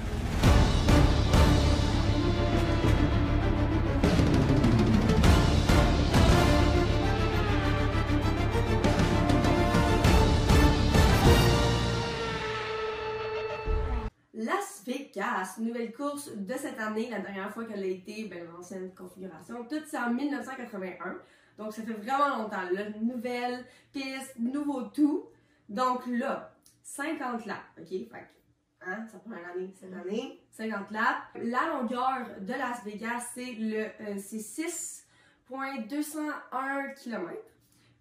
Las 14.39 14.83
Vegas, 14.85 15.57
nouvelle 15.59 15.91
course 15.91 16.31
de 16.33 16.53
cette 16.53 16.79
année. 16.79 17.09
La 17.09 17.19
dernière 17.19 17.53
fois 17.53 17.65
qu'elle 17.65 17.83
a 17.83 17.87
été, 17.87 18.23
ben, 18.23 18.47
l'ancienne 18.49 18.89
configuration. 18.95 19.65
Tout 19.65 19.81
c'est 19.85 19.97
en 19.97 20.13
1981. 20.13 21.17
Donc, 21.57 21.73
ça 21.73 21.81
fait 21.81 21.91
vraiment 21.91 22.37
longtemps. 22.37 22.61
Là, 22.71 22.89
nouvelle 23.01 23.65
piste, 23.91 24.39
nouveau 24.39 24.83
tout. 24.83 25.25
Donc 25.67 26.07
là, 26.07 26.55
50 26.83 27.47
laps, 27.47 27.61
ok? 27.79 27.89
Fait 27.89 28.29
hein, 28.79 29.05
ça 29.11 29.19
prend 29.19 29.31
une 29.31 29.43
année 29.43 29.73
cette 29.77 29.93
année. 29.93 30.39
50 30.51 30.89
laps. 30.91 31.17
La 31.35 31.67
longueur 31.73 32.39
de 32.39 32.53
Las 32.53 32.81
Vegas, 32.85 33.31
c'est 33.33 33.55
le 33.55 33.87
euh, 33.99 34.17
c'est 34.17 34.37
6.201 35.51 36.93
km. 36.95 37.35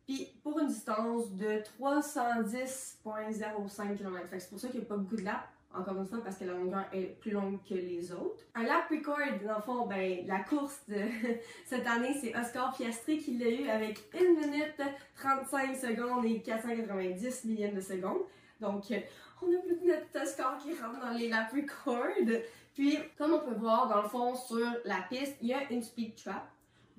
Puis 0.08 0.26
pour 0.42 0.58
une 0.58 0.66
distance 0.68 1.30
de 1.32 1.62
310.05 1.78 3.96
km. 3.98 4.26
C'est 4.38 4.48
pour 4.48 4.58
ça 4.58 4.68
qu'il 4.68 4.80
n'y 4.80 4.86
a 4.86 4.88
pas 4.88 4.96
beaucoup 4.96 5.16
de 5.16 5.24
laps. 5.24 5.46
Encore 5.74 5.98
une 5.98 6.06
fois, 6.06 6.24
parce 6.24 6.38
que 6.38 6.46
la 6.46 6.54
longueur 6.54 6.86
est 6.94 7.20
plus 7.20 7.30
longue 7.30 7.58
que 7.62 7.74
les 7.74 8.10
autres. 8.10 8.42
Un 8.54 8.62
lap 8.62 8.88
record, 8.90 9.18
dans 9.44 9.56
le 9.56 9.62
fond, 9.62 9.86
ben, 9.86 10.26
la 10.26 10.40
course 10.40 10.80
de 10.88 10.96
cette 11.66 11.86
année, 11.86 12.16
c'est 12.18 12.34
Oscar 12.34 12.74
Piastri 12.74 13.18
qui 13.18 13.36
l'a 13.36 13.50
eu 13.50 13.68
avec 13.68 14.02
1 14.18 14.40
minute 14.40 14.80
35 15.16 15.76
secondes 15.76 16.24
et 16.24 16.40
490 16.40 17.44
millièmes 17.44 17.74
de 17.74 17.82
seconde. 17.82 18.22
Donc, 18.62 18.90
euh, 18.90 19.00
on 19.42 19.54
a 19.54 19.58
plus 19.58 19.76
de 19.76 19.88
notre 19.88 20.22
Oscar 20.22 20.56
qui 20.56 20.72
rentre 20.72 21.00
dans 21.00 21.12
les 21.12 21.28
lap 21.28 21.52
records. 21.52 22.14
Puis, 22.72 22.98
comme 23.18 23.34
on 23.34 23.40
peut 23.40 23.58
voir, 23.58 23.88
dans 23.88 24.00
le 24.00 24.08
fond, 24.08 24.34
sur 24.34 24.66
la 24.86 25.02
piste, 25.10 25.36
il 25.42 25.48
y 25.48 25.52
a 25.52 25.70
une 25.70 25.82
speed 25.82 26.16
trap. 26.16 26.48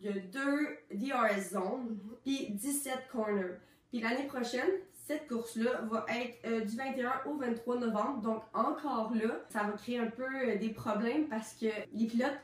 Il 0.01 0.05
y 0.05 0.09
a 0.09 0.19
deux 0.19 0.77
DRS 0.93 1.51
zones, 1.51 1.97
puis 2.23 2.47
17 2.51 3.07
corners. 3.12 3.57
Puis 3.89 4.01
l'année 4.01 4.27
prochaine, 4.27 4.69
cette 4.93 5.27
course-là 5.27 5.81
va 5.89 6.05
être 6.09 6.38
euh, 6.45 6.62
du 6.62 6.77
21 6.77 7.12
au 7.25 7.38
23 7.38 7.79
novembre. 7.79 8.21
Donc 8.21 8.43
encore 8.53 9.12
là, 9.15 9.41
ça 9.49 9.63
va 9.63 9.71
créer 9.71 9.99
un 9.99 10.07
peu 10.07 10.23
euh, 10.23 10.57
des 10.57 10.69
problèmes 10.69 11.27
parce 11.27 11.53
que 11.53 11.65
les 11.93 12.05
pilotes 12.05 12.38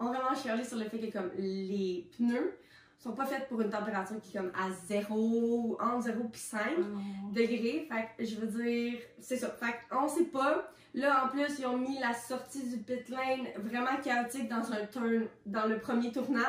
ont 0.00 0.06
vraiment 0.06 0.34
chialé 0.34 0.64
sur 0.64 0.78
le 0.78 0.84
fait 0.84 0.98
que 0.98 1.12
comme 1.12 1.30
les 1.38 2.08
pneus 2.16 2.58
sont 2.98 3.12
pas 3.12 3.26
faits 3.26 3.48
pour 3.48 3.60
une 3.60 3.70
température 3.70 4.20
qui 4.20 4.36
est 4.36 4.40
comme 4.40 4.50
à 4.54 4.70
0, 4.88 5.78
entre 5.80 6.02
0 6.02 6.18
et 6.24 6.36
5 6.36 6.60
degrés. 7.32 7.88
Fait 7.88 8.08
que 8.18 8.24
je 8.24 8.36
veux 8.36 8.62
dire, 8.62 8.98
c'est 9.20 9.36
ça. 9.36 9.50
Fait 9.50 9.74
qu'on 9.88 10.08
sait 10.08 10.24
pas. 10.24 10.70
Là, 10.94 11.24
en 11.24 11.28
plus, 11.28 11.58
ils 11.58 11.66
ont 11.66 11.78
mis 11.78 11.98
la 12.00 12.12
sortie 12.12 12.68
du 12.68 12.78
pit 12.78 13.08
lane 13.08 13.46
vraiment 13.58 13.96
chaotique 14.02 14.48
dans 14.48 14.72
un 14.72 14.86
turn, 14.86 15.26
dans 15.46 15.66
le 15.66 15.78
premier 15.78 16.10
tournant. 16.10 16.40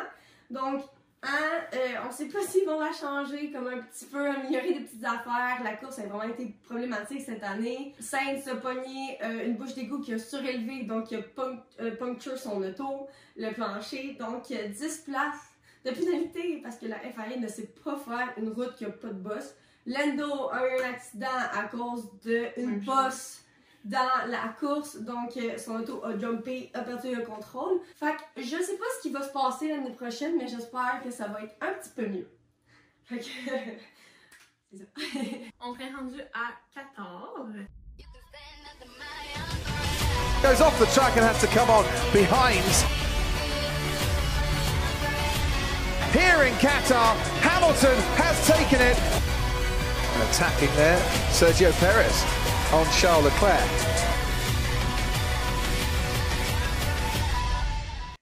Donc, 0.50 0.84
Hein, 1.22 1.66
euh, 1.74 2.08
on 2.08 2.12
sait 2.12 2.28
pas 2.28 2.42
s'ils 2.48 2.66
vont 2.66 2.80
la 2.80 2.94
changer, 2.94 3.52
comme 3.52 3.68
un 3.68 3.82
petit 3.82 4.06
peu 4.06 4.30
améliorer 4.30 4.74
des 4.74 4.80
petites 4.82 5.04
affaires. 5.04 5.62
La 5.64 5.76
course 5.76 6.00
a 6.00 6.04
vraiment 6.04 6.34
été 6.34 6.56
problématique 6.64 7.22
cette 7.22 7.44
année. 7.44 7.94
Sainz 8.00 8.48
a 8.48 8.56
pogné 8.56 9.18
euh, 9.22 9.46
une 9.46 9.56
bouche 9.56 9.74
d'égout 9.74 10.00
qui 10.00 10.14
a 10.14 10.18
surélevé, 10.18 10.84
donc 10.84 11.12
il 11.12 11.18
a 11.18 11.22
punct 11.22 11.62
euh, 11.82 11.96
puncture 11.96 12.38
son 12.38 12.64
auto, 12.64 13.08
le 13.36 13.52
plancher. 13.52 14.16
Donc 14.18 14.48
10 14.48 15.04
places 15.06 15.50
de 15.86 15.92
pénalité 15.92 16.62
parce 16.64 16.78
que 16.78 16.86
la 16.86 17.00
FIA 17.00 17.38
ne 17.38 17.48
sait 17.48 17.74
pas 17.84 17.98
faire 17.98 18.34
une 18.38 18.50
route 18.50 18.76
qui 18.76 18.86
a 18.86 18.90
pas 18.90 19.10
de 19.10 19.14
boss. 19.14 19.56
Lando 19.86 20.50
a 20.52 20.68
eu 20.68 20.82
un 20.82 20.90
accident 20.90 21.28
à 21.54 21.64
cause 21.64 22.10
d'une 22.24 22.80
bosse 22.80 23.44
dans 23.86 24.28
la 24.28 24.50
course, 24.60 24.98
donc 24.98 25.36
euh, 25.38 25.58
son 25.58 25.76
auto 25.76 26.04
a 26.04 26.18
jumpé, 26.18 26.70
a 26.74 26.82
perdu 26.82 27.16
le 27.16 27.24
contrôle. 27.24 27.80
Fait 27.96 28.16
que 28.36 28.42
je 28.42 28.50
sais 28.62 28.78
pas 28.78 28.86
ce 28.98 29.02
qui 29.02 29.10
va 29.10 29.22
se 29.24 29.32
passer 29.32 29.70
l'année 29.70 29.92
prochaine, 29.92 30.38
mais 30.38 30.48
j'espère 30.48 31.02
que 31.04 31.12
ça 31.12 31.28
va 31.28 31.44
être 31.44 31.56
un 31.62 31.74
petit 31.74 31.90
peu 31.96 32.08
mieux. 32.08 32.30
Fait 33.06 33.20
que. 33.20 33.26
c'est 34.72 34.78
ça. 34.78 34.86
On 35.62 35.74
serait 35.74 35.92
rendu 35.92 36.22
à 36.34 36.52
14. 36.74 37.54
Goes 40.42 40.62
off 40.62 40.80
the 40.80 40.86
track 40.94 41.18
and 41.18 41.26
has 41.26 41.42
to 41.42 41.48
come 41.48 41.70
on 41.70 41.84
behind. 42.14 42.64
Here 46.14 46.44
in 46.44 46.54
Qatar, 46.56 47.16
Hamilton 47.42 47.98
has 48.18 48.48
taken 48.48 48.80
it. 48.82 48.98
Attacking 50.32 50.74
there, 50.76 50.98
Sergio 51.32 51.72
Perez 51.80 52.39
on 52.72 52.86
Charles 52.92 53.26
Leclerc. 53.26 54.09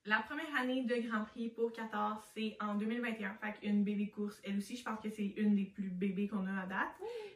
La 0.08 0.20
première 0.20 0.56
année 0.56 0.86
de 0.86 0.96
Grand 1.06 1.26
Prix 1.26 1.50
pour 1.50 1.74
14, 1.74 2.24
c'est 2.34 2.56
en 2.62 2.76
2021. 2.76 3.34
Fait 3.42 3.60
qu'une 3.60 3.84
bébé 3.84 4.10
course, 4.10 4.40
elle 4.46 4.56
aussi, 4.58 4.78
je 4.78 4.84
pense 4.86 5.02
que 5.02 5.10
c'est 5.10 5.34
une 5.36 5.54
des 5.54 5.66
plus 5.66 5.90
bébés 5.90 6.30
qu'on 6.30 6.48
a 6.48 6.62
à 6.62 6.66
date. 6.66 6.88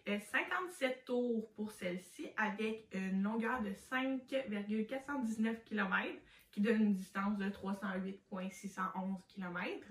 Euh, 0.07 0.17
57 0.17 1.03
tours 1.03 1.51
pour 1.57 1.69
celle-ci 1.69 2.29
avec 2.37 2.87
une 2.93 3.23
longueur 3.23 3.61
de 3.61 3.73
5,419 3.73 5.65
km 5.65 6.17
qui 6.49 6.61
donne 6.61 6.81
une 6.81 6.93
distance 6.93 7.37
de 7.37 7.49
308,611 7.49 9.19
km. 9.27 9.87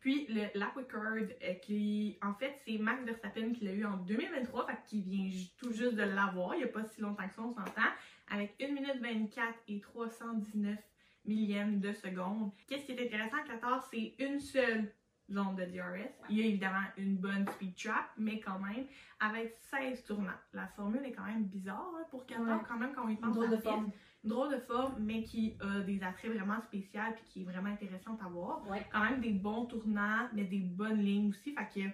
Puis 0.00 0.26
le 0.30 0.48
lap 0.58 0.74
record, 0.74 1.12
euh, 1.12 1.54
qui 1.62 2.18
en 2.22 2.34
fait 2.34 2.60
c'est 2.66 2.78
Max 2.78 3.04
Verstappen 3.04 3.52
qui 3.52 3.66
l'a 3.66 3.72
eu 3.72 3.84
en 3.84 3.98
2023, 3.98 4.66
fait 4.66 4.82
qu'il 4.88 5.02
vient 5.04 5.30
tout 5.58 5.70
juste 5.70 5.94
de 5.94 6.02
l'avoir, 6.02 6.56
il 6.56 6.58
n'y 6.58 6.64
a 6.64 6.68
pas 6.68 6.82
si 6.82 7.00
longtemps 7.00 7.28
que 7.28 7.34
ça, 7.34 7.42
on 7.42 7.54
s'entend, 7.54 7.88
avec 8.32 8.56
1 8.60 8.66
minute 8.72 9.00
24 9.00 9.54
et 9.68 9.80
319 9.80 10.76
millièmes 11.24 11.80
de 11.80 11.92
seconde. 11.92 12.50
Qu'est-ce 12.66 12.84
qui 12.86 12.92
est 12.92 13.06
intéressant 13.06 13.36
à 13.38 13.46
14, 13.48 13.84
c'est 13.90 14.14
une 14.18 14.40
seule 14.40 14.92
zone 15.30 15.54
de 15.54 15.64
DRS. 15.64 16.10
Il 16.28 16.38
y 16.38 16.42
a 16.42 16.46
évidemment 16.46 16.82
une 16.96 17.16
bonne 17.16 17.46
speed 17.48 17.76
trap, 17.76 18.10
mais 18.18 18.40
quand 18.40 18.58
même, 18.58 18.84
avec 19.20 19.56
16 19.70 20.02
tournants. 20.04 20.32
La 20.52 20.66
formule 20.68 21.04
est 21.04 21.12
quand 21.12 21.24
même 21.24 21.44
bizarre 21.44 21.88
hein, 21.96 22.04
pour 22.10 22.26
14, 22.26 22.48
Ouais. 22.48 22.54
quand 22.68 22.76
même, 22.78 22.92
quand 22.92 23.04
on 23.04 23.08
y 23.10 23.16
pense 23.16 23.34
Drôle 23.36 23.50
de 23.50 23.56
forme. 23.58 23.90
drôle 24.24 24.50
de 24.50 24.58
forme, 24.58 24.94
mais 24.98 25.22
qui 25.22 25.56
a 25.60 25.80
des 25.80 26.02
attraits 26.02 26.32
vraiment 26.32 26.60
spéciaux 26.62 27.00
puis 27.14 27.24
qui 27.26 27.42
est 27.42 27.44
vraiment 27.44 27.68
intéressante 27.70 28.20
à 28.22 28.28
voir. 28.28 28.68
Ouais. 28.68 28.84
Quand 28.90 29.04
même 29.04 29.20
des 29.20 29.30
bons 29.32 29.66
tournants, 29.66 30.28
mais 30.32 30.44
des 30.44 30.58
bonnes 30.58 30.98
lignes 31.00 31.28
aussi. 31.30 31.54
Fait 31.54 31.68
que 31.80 31.86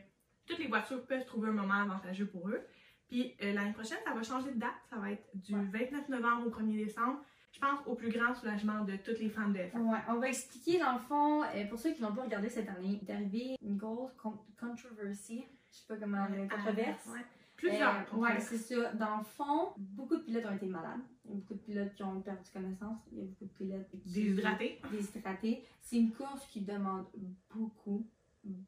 toutes 0.47 0.59
les 0.59 0.69
voitures 0.69 1.05
peuvent 1.05 1.27
trouver 1.27 1.49
un 1.51 1.53
moment 1.53 1.75
avantageux 1.75 2.27
pour 2.27 2.49
eux. 2.49 2.61
Puis 3.09 3.35
euh, 3.43 3.53
l'année 3.53 3.73
prochaine, 3.75 3.99
ça 4.05 4.15
va 4.15 4.23
changer 4.23 4.51
de 4.53 4.59
date. 4.59 4.75
Ça 4.89 4.97
va 4.97 5.11
être 5.13 5.29
du 5.35 5.53
29 5.53 6.09
novembre 6.09 6.47
au 6.47 6.51
1er 6.51 6.87
décembre. 6.87 7.21
Je 7.57 7.61
pense 7.61 7.81
au 7.87 7.95
plus 7.95 8.11
grand 8.11 8.35
soulagement 8.35 8.85
de 8.85 8.97
toutes 8.97 9.19
les 9.19 9.31
fans 9.31 9.49
de 9.49 9.57
F1. 9.59 9.79
Ouais, 9.81 9.99
on 10.11 10.17
va 10.19 10.29
expliquer 10.29 10.79
dans 10.79 10.93
le 10.93 10.99
fond, 10.99 11.43
euh, 11.43 11.67
pour 11.71 11.79
ceux 11.79 11.95
qui 11.95 12.03
l'ont 12.03 12.15
pas 12.15 12.25
regardé 12.25 12.51
cette 12.51 12.69
année, 12.69 13.01
est 13.07 13.11
arrivé 13.11 13.57
une 13.63 13.79
grosse 13.79 14.13
con- 14.13 14.39
controversy, 14.61 15.43
je 15.73 15.77
sais 15.79 15.87
pas 15.89 15.97
comment, 15.97 16.27
le 16.29 16.47
controverse. 16.49 17.07
Ouais. 17.07 17.25
Plusieurs. 17.57 17.95
Euh, 18.13 18.17
ouais, 18.19 18.39
c'est 18.41 18.59
ça. 18.59 18.93
Dans 18.93 19.17
le 19.17 19.25
fond, 19.25 19.73
beaucoup 19.79 20.17
de 20.17 20.23
pilotes 20.23 20.45
ont 20.45 20.55
été 20.55 20.67
malades. 20.67 21.01
Il 21.25 21.31
y 21.31 21.33
a 21.33 21.37
beaucoup 21.39 21.55
de 21.55 21.61
pilotes 21.61 21.95
qui 21.95 22.03
ont 22.03 22.21
perdu 22.21 22.51
connaissance. 22.53 22.99
Il 23.13 23.19
y 23.19 23.21
a 23.23 23.25
beaucoup 23.25 23.45
de 23.47 23.51
pilotes 23.51 23.89
qui... 23.89 23.97
Déshydratés. 23.97 24.79
déshydratés. 24.93 25.65
C'est 25.81 25.97
une 25.97 26.13
course 26.13 26.47
qui 26.49 26.61
demande 26.61 27.07
beaucoup, 27.55 28.07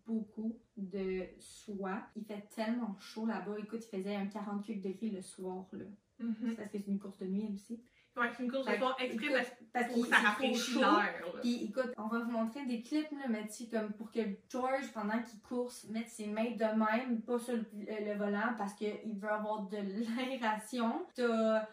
beaucoup 0.07 0.59
de 0.79 1.24
soie. 1.38 2.01
Il 2.16 2.24
fait 2.24 2.48
tellement 2.55 2.96
chaud 2.98 3.27
là-bas. 3.27 3.57
Écoute, 3.59 3.85
il 3.92 3.98
faisait 3.98 4.16
un 4.16 4.27
48 4.27 4.77
degrés 4.77 5.11
le 5.11 5.20
soir. 5.20 5.66
là. 5.72 5.85
Mhm. 6.20 6.35
C'est 6.48 6.57
parce 6.57 6.70
que 6.70 6.79
c'est 6.79 6.88
une 6.90 6.98
course 6.98 7.18
de 7.18 7.27
nuit 7.27 7.46
aussi. 7.55 7.79
Ouais, 8.19 8.31
c'est 8.37 8.43
une 8.43 8.51
course 8.51 8.67
de 8.67 8.71
Fait 8.73 8.79
soir 8.79 8.97
que, 8.97 9.03
exprès 9.05 9.27
écoute, 9.27 9.37
parce 9.37 9.49
parce 9.73 9.87
pour 9.87 9.95
qu'il 9.95 10.05
que 10.05 10.11
ça 10.11 10.17
rafraîchit 10.23 10.79
l'air. 10.79 11.15
Puis 11.41 11.65
écoute, 11.65 11.93
on 11.97 12.07
va 12.09 12.19
vous 12.21 12.31
montrer 12.31 12.67
des 12.67 12.83
clips, 12.83 13.11
là, 13.13 13.27
mais 13.29 13.47
tu 13.47 13.53
sais, 13.53 13.67
comme 13.69 13.93
pour 13.93 14.11
que 14.11 14.21
George, 14.51 14.93
pendant 14.93 15.23
qu'il 15.23 15.41
course, 15.41 15.85
mette 15.91 16.09
ses 16.09 16.27
mains 16.27 16.51
de 16.51 16.65
même, 16.65 17.21
pas 17.23 17.39
sur 17.39 17.55
le, 17.55 17.65
le- 17.75 18.13
le 18.13 18.19
volant, 18.19 18.55
parce 18.57 18.75
qu'il 18.75 18.99
veut 19.15 19.31
avoir 19.31 19.63
de 19.63 19.77
l'aération. 20.17 21.07
T'as 21.15 21.67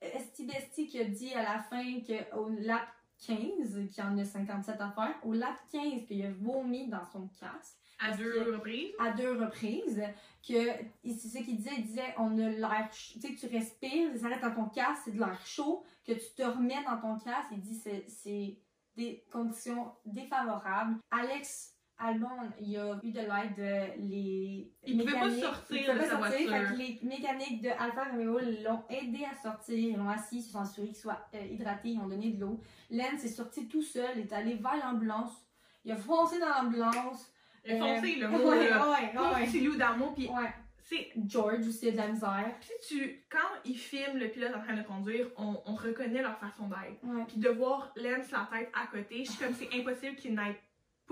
Esti 0.00 0.46
Besti 0.46 0.86
qui 0.88 0.98
a 1.00 1.04
dit 1.04 1.32
à 1.34 1.42
la 1.42 1.58
fin 1.60 1.84
qu'au 2.00 2.48
lap 2.48 2.88
15, 3.26 3.88
qu'il 3.90 4.04
y 4.04 4.06
en 4.06 4.18
a 4.18 4.24
57 4.24 4.80
à 4.80 4.90
faire, 4.90 5.14
au 5.24 5.32
lap 5.32 5.56
15, 5.70 6.04
qu'il 6.06 6.24
a 6.24 6.30
vomi 6.32 6.88
dans 6.88 7.04
son 7.12 7.28
casque. 7.40 7.76
À 8.04 8.16
deux 8.16 8.32
que- 8.32 8.50
reprises? 8.54 8.90
à 8.98 9.12
deux 9.12 9.38
reprises. 9.40 10.02
Que 10.46 10.54
c'est 11.04 11.28
ce 11.28 11.38
qu'il 11.38 11.56
disait 11.56 11.70
il 11.78 11.84
disait 11.84 12.14
on 12.18 12.36
a 12.38 12.48
l'air 12.48 12.88
tu 12.92 13.20
sais 13.20 13.34
tu 13.36 13.46
respires 13.46 14.10
ça 14.14 14.22
s'arrête 14.22 14.42
dans 14.42 14.54
ton 14.54 14.64
casque 14.70 15.02
c'est 15.04 15.12
de 15.12 15.20
l'air 15.20 15.38
chaud 15.46 15.84
que 16.04 16.10
tu 16.12 16.34
te 16.36 16.42
remets 16.42 16.82
dans 16.84 16.98
ton 17.00 17.16
casque 17.18 17.50
il 17.52 17.60
dit 17.60 17.76
c'est 17.76 18.04
c'est 18.08 18.56
des 18.96 19.24
conditions 19.32 19.92
défavorables. 20.04 20.96
Alex 21.12 21.71
Albon 22.04 22.28
il 22.60 22.76
a 22.76 22.98
eu 23.02 23.10
de 23.12 23.20
l'aide 23.20 23.56
de 23.56 24.08
les 24.10 24.72
Il 24.86 24.98
pouvait 24.98 25.12
pas 25.12 25.30
sortir 25.30 25.76
il 25.76 25.86
pouvait 25.86 25.94
de 25.94 25.98
pas 25.98 26.04
sa 26.04 26.18
sortir, 26.18 26.48
voiture. 26.48 26.68
fait 26.68 26.74
que 26.74 26.78
les 26.78 26.98
mécaniques 27.08 27.62
de 27.62 27.68
Alfa 27.68 28.04
Romeo 28.10 28.38
l'ont 28.64 28.82
aidé 28.90 29.24
à 29.24 29.34
sortir 29.42 29.78
ils 29.78 29.96
l'ont 29.96 30.08
assis 30.08 30.38
ils 30.38 30.42
se 30.42 30.52
sont 30.52 30.60
assurés 30.60 30.88
qu'il 30.88 30.96
soit 30.96 31.20
euh, 31.34 31.44
hydraté 31.44 31.90
ils 31.90 31.98
ont 32.00 32.08
donné 32.08 32.30
de 32.32 32.40
l'eau 32.40 32.60
Lance 32.90 33.24
est 33.24 33.28
sorti 33.28 33.68
tout 33.68 33.82
seul 33.82 34.10
il 34.16 34.22
est 34.22 34.32
allé 34.32 34.54
vers 34.54 34.76
l'ambulance 34.84 35.32
il 35.84 35.92
a 35.92 35.96
foncé 35.96 36.38
dans 36.38 36.48
l'ambulance 36.48 37.32
Il 37.64 37.72
a 37.72 37.74
euh, 37.76 37.94
foncé 37.96 38.16
le 38.16 38.26
ouais, 38.30 38.38
mot. 38.38 38.50
ouais, 38.50 38.70
là. 38.70 38.90
ouais, 38.90 39.12
Pauvre 39.14 39.34
ouais. 39.36 39.46
petit 39.46 39.60
loup 39.60 39.76
d'amour. 39.76 40.14
Puis 40.14 40.28
Ouais. 40.28 40.50
c'est 40.84 41.10
George 41.26 41.66
aussi 41.66 41.88
a 41.88 41.92
de 41.92 41.96
la 41.96 42.08
misère. 42.08 42.52
si 42.60 42.72
tu, 42.98 43.24
quand 43.30 43.38
ils 43.64 43.76
filment 43.76 44.18
le 44.18 44.28
pilote 44.28 44.52
en 44.54 44.60
train 44.62 44.76
de 44.76 44.82
conduire, 44.82 45.26
on, 45.36 45.60
on 45.66 45.74
reconnaît 45.74 46.22
leur 46.22 46.38
façon 46.38 46.68
d'être. 46.68 47.02
Ouais. 47.04 47.24
Puis 47.28 47.38
de 47.38 47.48
voir 47.48 47.92
Lance 47.96 48.30
la 48.30 48.48
tête 48.52 48.70
à 48.74 48.86
côté, 48.86 49.24
je 49.24 49.30
suis 49.32 49.44
comme 49.44 49.54
c'est 49.54 49.68
impossible 49.74 50.16
qu'il 50.16 50.34
n'ait 50.34 50.60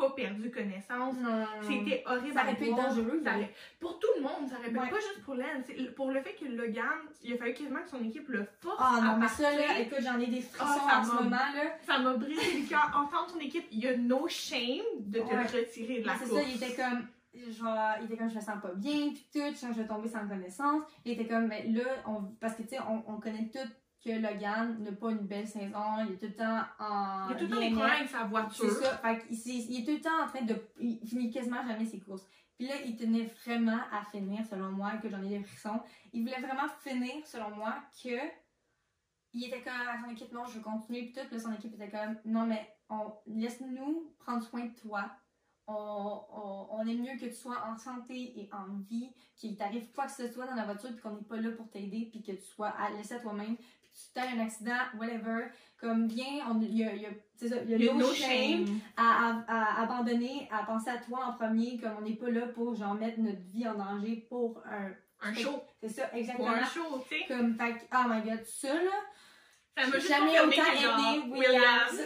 pas 0.00 0.10
perdu 0.10 0.50
connaissance. 0.50 1.14
C'était 1.62 2.02
horrible 2.06 2.32
Ça 2.34 2.40
à 2.40 2.44
aurait 2.44 2.56
pu 2.56 2.64
être 2.68 2.76
dangereux, 2.76 3.20
Ça 3.22 3.30
là. 3.30 3.36
aurait- 3.36 3.54
Pour 3.78 3.98
tout 3.98 4.08
le 4.16 4.22
monde, 4.22 4.48
ça 4.48 4.56
aurait 4.58 4.70
pu 4.70 4.78
Ouais. 4.78 4.88
pas 4.90 4.96
juste 4.96 5.22
pour. 5.24 5.36
C'est- 5.66 5.94
Pour 5.94 6.10
le 6.10 6.20
fait 6.22 6.34
que 6.34 6.44
Logan, 6.46 6.84
il 7.22 7.34
a 7.34 7.36
fallu 7.36 7.52
quasiment 7.54 7.82
que 7.82 7.90
son 7.90 8.02
équipe 8.04 8.28
le 8.28 8.46
force 8.60 8.76
Ah 8.78 8.96
à 8.98 9.00
non, 9.02 9.16
mais 9.18 9.28
ça 9.28 9.42
partir. 9.44 9.60
là, 9.68 9.78
écoute, 9.80 9.98
j'en 10.02 10.18
ai 10.18 10.26
des 10.26 10.40
frissons 10.40 10.88
ça 10.88 11.00
en 11.00 11.04
ce 11.04 11.12
moment 11.12 11.30
là. 11.30 11.76
Ça 11.86 11.98
m'a 11.98 12.14
brisé 12.14 12.60
le 12.60 12.68
cœur. 12.68 12.86
Entendre 12.96 13.32
ton 13.34 13.40
équipe, 13.40 13.66
il 13.70 13.78
y 13.80 13.88
a 13.88 13.96
no 13.96 14.26
shame 14.28 14.82
de 15.00 15.20
te 15.20 15.24
Ouais. 15.24 15.42
retirer 15.46 16.00
de 16.00 16.06
la 16.06 16.14
C'est 16.14 16.28
course. 16.28 16.42
ça, 16.42 16.48
il 16.48 16.56
était 16.56 16.74
comme. 16.74 17.06
Genre, 17.32 17.94
il 18.00 18.06
était 18.06 18.16
comme 18.16 18.28
je 18.28 18.34
me 18.34 18.40
sens 18.40 18.60
pas 18.60 18.72
bien, 18.74 19.10
puis 19.10 19.24
tout, 19.32 19.38
je 19.54 19.80
vais 19.80 19.86
tomber 19.86 20.08
sans 20.08 20.26
connaissance. 20.26 20.82
Il 21.04 21.12
était 21.12 21.26
comme, 21.28 21.46
mais 21.46 21.64
là, 21.68 21.84
on, 22.06 22.22
parce 22.40 22.54
que 22.56 22.62
tu 22.62 22.70
sais, 22.70 22.78
on, 22.88 23.04
on 23.06 23.20
connaît 23.20 23.48
tout 23.52 23.70
que 24.04 24.10
Logan 24.10 24.82
n'a 24.82 24.92
pas 24.92 25.10
une 25.10 25.26
belle 25.26 25.46
saison, 25.46 25.98
il 26.06 26.12
est 26.14 26.16
tout 26.18 26.26
le 26.26 26.34
temps 26.34 26.62
en. 26.78 27.28
Il 27.28 27.32
a 27.32 27.38
tout 27.38 27.44
le 27.44 27.50
temps 27.50 27.60
des 27.60 27.70
problèmes 27.70 27.96
avec 27.96 28.08
sa 28.08 28.24
voiture. 28.24 28.70
C'est 28.70 28.82
ça. 28.84 28.96
Fait 28.98 29.26
qu'il 29.26 29.36
s'est- 29.36 29.50
il 29.68 29.80
est 29.80 29.84
tout 29.84 29.92
le 29.92 30.00
temps 30.00 30.24
en 30.24 30.26
train 30.26 30.42
de. 30.42 30.56
Il 30.80 31.06
finit 31.06 31.30
quasiment 31.30 31.66
jamais 31.66 31.84
ses 31.84 32.00
courses. 32.00 32.26
Puis 32.56 32.68
là, 32.68 32.74
il 32.84 32.96
tenait 32.96 33.30
vraiment 33.44 33.78
à 33.92 34.04
finir, 34.10 34.44
selon 34.46 34.70
moi, 34.72 34.92
que 35.02 35.08
j'en 35.08 35.22
ai 35.22 35.28
des 35.30 35.42
frissons. 35.42 35.80
Il 36.12 36.22
voulait 36.22 36.40
vraiment 36.40 36.68
finir, 36.82 37.26
selon 37.26 37.50
moi, 37.50 37.74
que. 38.02 38.18
Il 39.32 39.44
était 39.44 39.62
comme 39.62 39.72
à 39.72 40.02
son 40.04 40.10
équipe, 40.10 40.32
non, 40.32 40.44
je 40.46 40.54
veux 40.58 40.60
continuer. 40.62 41.02
Puis 41.04 41.12
tout, 41.12 41.32
là, 41.34 41.38
son 41.38 41.52
équipe 41.52 41.74
était 41.74 41.90
comme, 41.90 42.16
non, 42.24 42.46
mais 42.46 42.68
on 42.88 43.12
laisse-nous 43.26 44.12
prendre 44.18 44.42
soin 44.42 44.64
de 44.66 44.74
toi. 44.74 45.10
On, 45.68 46.20
on, 46.32 46.66
on 46.72 46.86
est 46.88 46.96
mieux 46.96 47.16
que 47.16 47.26
tu 47.26 47.34
sois 47.34 47.64
en 47.64 47.76
santé 47.78 48.40
et 48.40 48.50
en 48.52 48.66
vie, 48.88 49.12
qu'il 49.36 49.56
t'arrive 49.56 49.88
quoi 49.92 50.06
que 50.06 50.10
ce 50.12 50.26
soit 50.26 50.46
dans 50.46 50.56
la 50.56 50.64
voiture, 50.64 50.90
puis 50.90 51.00
qu'on 51.00 51.12
n'est 51.14 51.22
pas 51.22 51.36
là 51.36 51.52
pour 51.52 51.70
t'aider, 51.70 52.08
puis 52.10 52.22
que 52.22 52.32
tu 52.32 52.42
sois 52.42 52.70
à 52.70 52.90
laisser 52.90 53.14
à 53.14 53.20
toi-même, 53.20 53.56
t'aies 54.14 54.28
un 54.36 54.40
accident, 54.40 54.78
whatever. 54.98 55.46
Comme 55.80 56.06
bien, 56.08 56.44
on- 56.50 56.60
il 56.60 56.76
y 56.76 56.84
a, 56.84 56.94
y 56.94 57.06
a, 57.06 57.10
ça, 57.36 57.46
y 57.46 57.74
a 57.74 57.76
Il 57.76 57.84
y 57.84 57.88
a 57.88 57.92
no 57.94 58.00
no 58.00 58.12
shame 58.12 58.66
shame. 58.66 58.80
à, 58.96 59.42
à- 59.48 59.78
à 59.78 59.82
abandonner, 59.82 60.48
à 60.52 60.64
penser 60.64 60.90
à 60.90 60.98
toi 60.98 61.24
en 61.26 61.32
premier, 61.32 61.78
comme 61.78 61.92
on 61.98 62.02
n'est 62.02 62.16
pas 62.16 62.30
là 62.30 62.46
pour 62.48 62.74
genre 62.74 62.94
mettre 62.94 63.18
notre 63.20 63.40
vie 63.40 63.66
en 63.66 63.74
danger 63.74 64.26
pour 64.28 64.60
un. 64.66 64.90
Un 65.22 65.34
show. 65.34 65.62
C'est 65.82 65.88
ça, 65.90 66.06
Pour 66.06 66.18
exactement. 66.18 66.48
un 66.50 66.64
show, 66.64 67.04
tu 67.06 67.14
sais. 67.18 67.24
Comme, 67.28 67.54
fait 67.58 67.74
oh 67.92 68.08
my 68.08 68.22
god, 68.22 68.42
ça 68.44 68.72
là, 68.72 68.90
Ça 69.76 69.87
m'a 69.87 69.98
jamais 69.98 70.40
autant 70.40 70.50
aimé 70.50 71.22
Williams. 71.30 72.00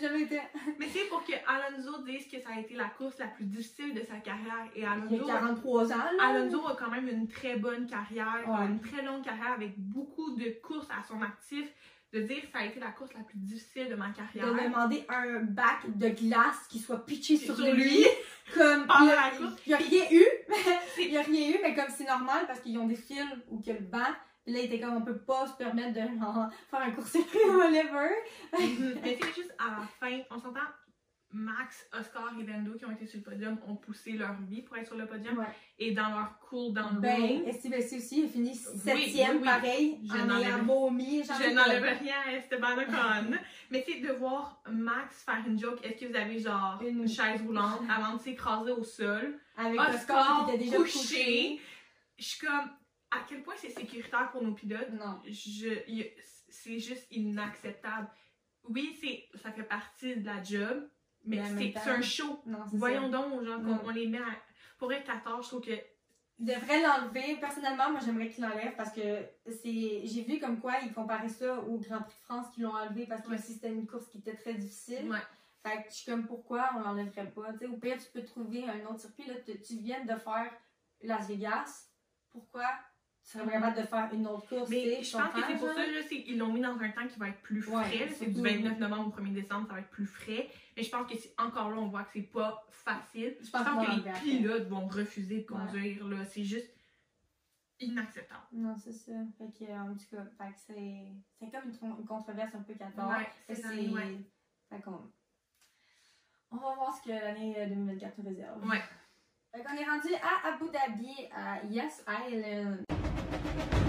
Jamais 0.00 0.22
été. 0.22 0.40
Mais 0.78 0.86
c'est 0.92 1.08
pour 1.08 1.24
que 1.24 1.32
Alonso 1.46 2.02
dise 2.04 2.26
que 2.30 2.40
ça 2.40 2.50
a 2.56 2.60
été 2.60 2.74
la 2.74 2.88
course 2.96 3.18
la 3.18 3.26
plus 3.26 3.44
difficile 3.44 3.94
de 3.94 4.00
sa 4.02 4.16
carrière. 4.16 4.66
Et 4.74 4.80
Il 4.80 4.82
y 4.82 4.86
a 4.86 4.92
Alonso, 4.92 5.26
43 5.26 5.92
ans 5.92 5.96
là. 5.96 6.28
Alonso 6.28 6.66
a 6.66 6.76
quand 6.76 6.90
même 6.90 7.08
une 7.08 7.28
très 7.28 7.56
bonne 7.56 7.86
carrière, 7.86 8.42
Ouais. 8.46 8.66
une 8.66 8.80
très 8.80 9.02
longue 9.02 9.22
carrière 9.24 9.52
avec 9.52 9.74
beaucoup 9.78 10.34
de 10.36 10.50
courses 10.62 10.88
à 10.90 11.02
son 11.06 11.20
actif. 11.22 11.66
de 12.12 12.20
dire 12.20 12.42
que 12.42 12.46
ça 12.52 12.58
a 12.60 12.64
été 12.64 12.78
la 12.78 12.92
course 12.92 13.12
la 13.12 13.24
plus 13.24 13.38
difficile 13.38 13.88
de 13.88 13.96
ma 13.96 14.10
carrière. 14.10 14.46
De 14.54 14.68
demander 14.68 15.04
un 15.08 15.40
bac 15.40 15.80
de 15.98 16.08
glace 16.10 16.68
qui 16.70 16.78
soit 16.78 17.04
pitché 17.04 17.36
sur, 17.36 17.56
Sur 17.56 17.66
lui. 17.74 17.82
lui. 17.82 18.06
Comme, 18.54 18.86
Pendant 18.86 19.00
il 19.06 19.08
la 19.08 19.30
course. 19.36 19.60
Il 19.66 19.70
n'y 19.70 19.74
a 19.74 19.78
rien 19.78 20.04
eu. 20.12 20.24
il 21.00 21.10
n'y 21.10 21.16
a 21.18 21.22
rien 21.22 21.50
eu, 21.50 21.56
mais 21.60 21.74
comme 21.74 21.88
c'est 21.88 22.04
normal 22.04 22.44
parce 22.46 22.60
qu'ils 22.60 22.78
ont 22.78 22.86
des 22.86 22.94
fils 22.94 23.24
ou 23.50 23.60
que 23.60 23.72
le 23.72 23.80
banc. 23.80 24.12
Là, 24.46 24.58
il 24.58 24.64
était 24.66 24.78
comme 24.80 24.96
on 24.96 25.02
peut 25.02 25.18
pas 25.18 25.46
se 25.46 25.54
permettre 25.54 25.94
de 25.94 26.18
genre, 26.18 26.48
faire 26.70 26.80
un 26.80 26.90
court-circuit 26.90 27.38
ou 27.48 27.56
whatever. 27.56 28.10
Mhm. 28.58 28.98
Mais 29.02 29.18
c'est 29.20 29.34
juste 29.34 29.54
à 29.58 29.70
la 29.80 29.86
fin, 29.98 30.20
on 30.30 30.38
s'entend, 30.38 30.60
Max, 31.36 31.88
Oscar 31.98 32.32
et 32.38 32.44
Lando 32.44 32.74
qui 32.78 32.84
ont 32.84 32.92
été 32.92 33.06
sur 33.06 33.18
le 33.18 33.24
podium 33.24 33.58
ont 33.66 33.74
poussé 33.74 34.12
leur 34.12 34.34
vie 34.42 34.62
pour 34.62 34.76
être 34.76 34.86
sur 34.86 34.96
le 34.96 35.06
podium. 35.06 35.36
Ouais. 35.36 35.46
Et 35.80 35.90
dans 35.90 36.08
leur 36.10 36.38
cool-down 36.48 37.00
Ben, 37.00 37.20
room, 37.20 37.52
Steve 37.52 37.72
Essie 37.72 37.96
aussi, 37.96 38.24
a 38.24 38.28
fini 38.28 38.54
septième, 38.54 39.30
oui, 39.32 39.38
oui. 39.38 39.44
pareil, 39.44 39.98
Je 40.04 40.12
en 40.12 40.38
ayant 40.38 40.62
vomi. 40.62 41.24
je 41.24 41.52
n'enlève 41.52 41.82
rien 41.98 42.14
à 42.28 42.32
Esteban 42.36 42.74
Ocon. 42.78 43.36
Mais 43.72 43.84
c'est 43.84 43.98
de 44.00 44.12
voir 44.12 44.62
Max 44.70 45.24
faire 45.24 45.42
une 45.44 45.58
joke, 45.58 45.84
est-ce 45.84 46.04
que 46.04 46.10
vous 46.10 46.16
avez 46.16 46.38
genre 46.38 46.80
Une- 46.86 47.00
une, 47.00 47.08
chaise 47.08 47.42
roulante 47.42 47.80
avant 47.90 48.14
de 48.14 48.20
s'écraser 48.20 48.70
au 48.70 48.84
sol? 48.84 49.36
Avec 49.56 49.80
Oscar 49.80 49.94
Oscar 49.94 50.46
qui 50.46 50.54
était 50.54 50.64
déjà 50.66 50.76
couché. 50.76 50.98
couché. 50.98 51.60
Je 52.16 52.24
suis 52.24 52.46
comme, 52.46 52.70
à 53.16 53.24
quel 53.28 53.42
point 53.42 53.54
c'est 53.56 53.70
sécuritaire 53.70 54.30
pour 54.30 54.42
nos 54.42 54.52
pilotes? 54.52 54.90
Non. 54.92 55.20
je, 55.26 55.68
c'est 56.48 56.78
juste 56.78 57.06
inacceptable. 57.10 58.08
Oui, 58.68 58.96
c'est, 59.00 59.28
ça 59.38 59.52
fait 59.52 59.62
partie 59.64 60.16
de 60.16 60.24
la 60.24 60.42
job, 60.42 60.88
mais 61.24 61.42
c'est, 61.58 61.76
un 61.88 62.00
show. 62.02 62.40
Non, 62.46 62.60
Voyons 62.72 63.10
ça. 63.10 63.18
donc, 63.18 63.44
genre, 63.44 63.60
qu'on 63.62 63.88
on 63.88 63.90
les 63.90 64.06
met 64.06 64.18
à. 64.18 64.26
Pour 64.78 64.92
être 64.92 65.04
14, 65.04 65.44
je 65.44 65.48
trouve 65.50 65.60
que. 65.62 65.72
Il 66.40 66.46
devrait 66.46 66.82
l'enlever. 66.82 67.36
Personnellement, 67.36 67.90
moi, 67.92 68.00
j'aimerais 68.04 68.28
qu'il 68.28 68.42
l'enlève 68.42 68.74
parce 68.76 68.92
que 68.92 69.24
c'est. 69.46 70.02
J'ai 70.04 70.22
vu 70.26 70.38
comme 70.40 70.58
quoi 70.60 70.74
il 70.82 70.92
comparait 70.92 71.28
ça 71.28 71.60
au 71.60 71.78
Grand 71.78 72.00
Prix 72.02 72.14
de 72.18 72.24
France 72.24 72.46
qui 72.54 72.60
l'ont 72.62 72.74
enlevé 72.74 73.06
parce 73.06 73.22
que 73.22 73.30
Ouais. 73.30 73.38
c'était 73.38 73.68
une 73.70 73.86
course 73.86 74.08
qui 74.08 74.18
était 74.18 74.34
très 74.34 74.54
difficile. 74.54 75.08
Ouais. 75.10 75.18
Fait 75.62 75.82
que 75.82 75.90
je 75.90 75.94
suis 75.94 76.10
comme 76.10 76.26
pourquoi 76.26 76.70
on 76.76 76.80
l'enlèverait 76.80 77.30
pas. 77.30 77.52
Tu 77.52 77.58
sais, 77.60 77.66
au 77.66 77.76
pire, 77.76 77.96
tu 77.98 78.10
peux 78.12 78.22
trouver 78.24 78.64
un 78.68 78.84
autre 78.86 79.00
circuit. 79.00 79.26
Là, 79.26 79.34
tu 79.44 79.76
viens 79.76 80.04
de 80.04 80.14
faire 80.16 80.50
Las 81.02 81.28
Vegas. 81.28 81.88
Pourquoi 82.32 82.68
tu 83.24 83.38
serais 83.38 83.50
capable 83.50 83.76
de 83.76 83.86
faire 83.86 84.08
une 84.12 84.26
autre 84.26 84.46
course? 84.48 84.68
Mais 84.68 85.02
je 85.02 85.16
pense 85.16 85.32
que 85.32 85.40
c'est 85.46 85.56
pour 85.56 85.68
ça, 85.72 85.86
là, 85.86 86.02
c'est, 86.08 86.24
ils 86.26 86.36
l'ont 86.38 86.52
mis 86.52 86.60
dans 86.60 86.78
un 86.78 86.90
temps 86.90 87.06
qui 87.08 87.18
va 87.18 87.28
être 87.28 87.40
plus 87.40 87.62
frais. 87.62 87.74
Ouais, 87.74 88.08
c'est 88.14 88.26
du 88.26 88.34
surtout- 88.34 88.42
29 88.42 88.78
novembre 88.78 89.08
au 89.08 89.22
1er 89.22 89.32
décembre, 89.32 89.66
ça 89.66 89.74
va 89.74 89.80
être 89.80 89.90
plus 89.90 90.06
frais. 90.06 90.48
Mais 90.76 90.82
je 90.82 90.90
pense 90.90 91.10
que 91.10 91.16
c'est 91.16 91.34
encore 91.38 91.70
là, 91.70 91.76
on 91.78 91.88
voit 91.88 92.02
que 92.02 92.10
c'est 92.12 92.22
pas 92.22 92.66
facile. 92.70 93.36
Je 93.40 93.46
Je 93.46 93.50
pense 93.50 93.62
va 93.64 93.86
que 93.86 94.04
les 94.04 94.12
pilotes 94.20 94.68
vont 94.68 94.86
refuser 94.86 95.40
de 95.40 95.46
conduire, 95.46 96.06
là. 96.06 96.24
C'est 96.26 96.44
juste 96.44 96.70
inacceptable. 97.80 98.42
Non, 98.52 98.76
c'est 98.76 98.92
ça. 98.92 99.12
Fait 99.38 99.50
que, 99.58 99.70
en 99.72 99.94
tout 99.94 100.04
cas, 100.10 100.24
fait 100.24 100.52
que 100.52 100.58
c'est, 100.66 101.06
c'est 101.38 101.50
comme 101.50 101.70
une, 101.98 102.04
controverse 102.06 102.54
un 102.54 102.62
peu 102.62 102.74
14. 102.74 103.10
Ouais, 103.10 103.64
année, 103.64 103.88
ouais. 103.88 104.18
Fait 104.68 104.80
qu'on. 104.82 105.10
On 106.50 106.56
va 106.56 106.74
voir 106.74 106.96
ce 106.96 107.02
que 107.02 107.10
l'année 107.10 107.54
euh, 107.58 107.66
2024 107.66 108.18
nous 108.18 108.28
réserve. 108.28 108.64
Ouais. 108.68 108.80
Fait 109.52 109.62
qu'on 109.62 109.74
est 109.74 109.84
rendu 109.84 110.14
à 110.14 110.48
Abu 110.48 110.64
Dhabi, 110.70 111.28
à 111.34 111.64
Yes 111.64 112.04
Island. 112.28 112.83
Thank 113.34 113.74
you. 113.74 113.83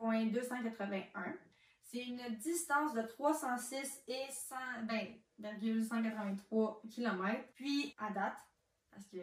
km.281. 0.00 1.34
C'est 1.82 2.04
une 2.04 2.36
distance 2.36 2.94
de 2.94 3.02
306 3.02 4.02
et 4.06 4.26
100, 4.30 4.56
ben, 4.84 5.06
183 5.82 6.82
km. 6.94 7.40
Puis, 7.54 7.94
à 7.98 8.10
date, 8.12 8.38
parce 8.90 9.06
que 9.06 9.18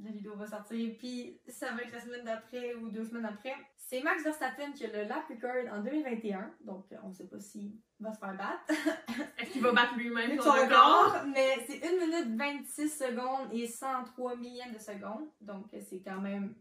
la 0.00 0.10
vidéo 0.10 0.34
va 0.36 0.46
sortir, 0.46 0.96
puis 0.98 1.40
ça 1.48 1.72
va 1.72 1.82
être 1.82 1.92
la 1.92 2.00
semaine 2.00 2.24
d'après 2.24 2.74
ou 2.74 2.88
deux 2.88 3.04
semaines 3.04 3.26
après, 3.26 3.54
c'est 3.76 4.02
Max 4.02 4.24
Verstappen 4.24 4.72
qui 4.72 4.86
a 4.86 4.88
le 4.88 5.06
lap 5.06 5.24
record 5.28 5.70
en 5.70 5.82
2021. 5.82 6.54
Donc, 6.62 6.86
on 7.02 7.08
ne 7.08 7.12
sait 7.12 7.26
pas 7.26 7.38
s'il 7.38 7.72
va 8.00 8.12
se 8.12 8.18
faire 8.18 8.34
battre. 8.36 8.64
Est-ce 9.38 9.50
qu'il 9.50 9.62
va 9.62 9.72
battre 9.72 9.96
lui-même 9.96 10.40
son 10.40 10.50
record, 10.50 11.24
mais 11.26 11.58
c'est 11.66 11.84
1 11.84 12.06
minute 12.06 12.38
26 12.38 12.88
secondes 12.88 13.52
et 13.52 13.66
103 13.66 14.36
millièmes 14.36 14.72
de 14.72 14.78
seconde. 14.78 15.28
Donc, 15.40 15.66
c'est 15.70 16.00
quand 16.00 16.20
même. 16.20 16.54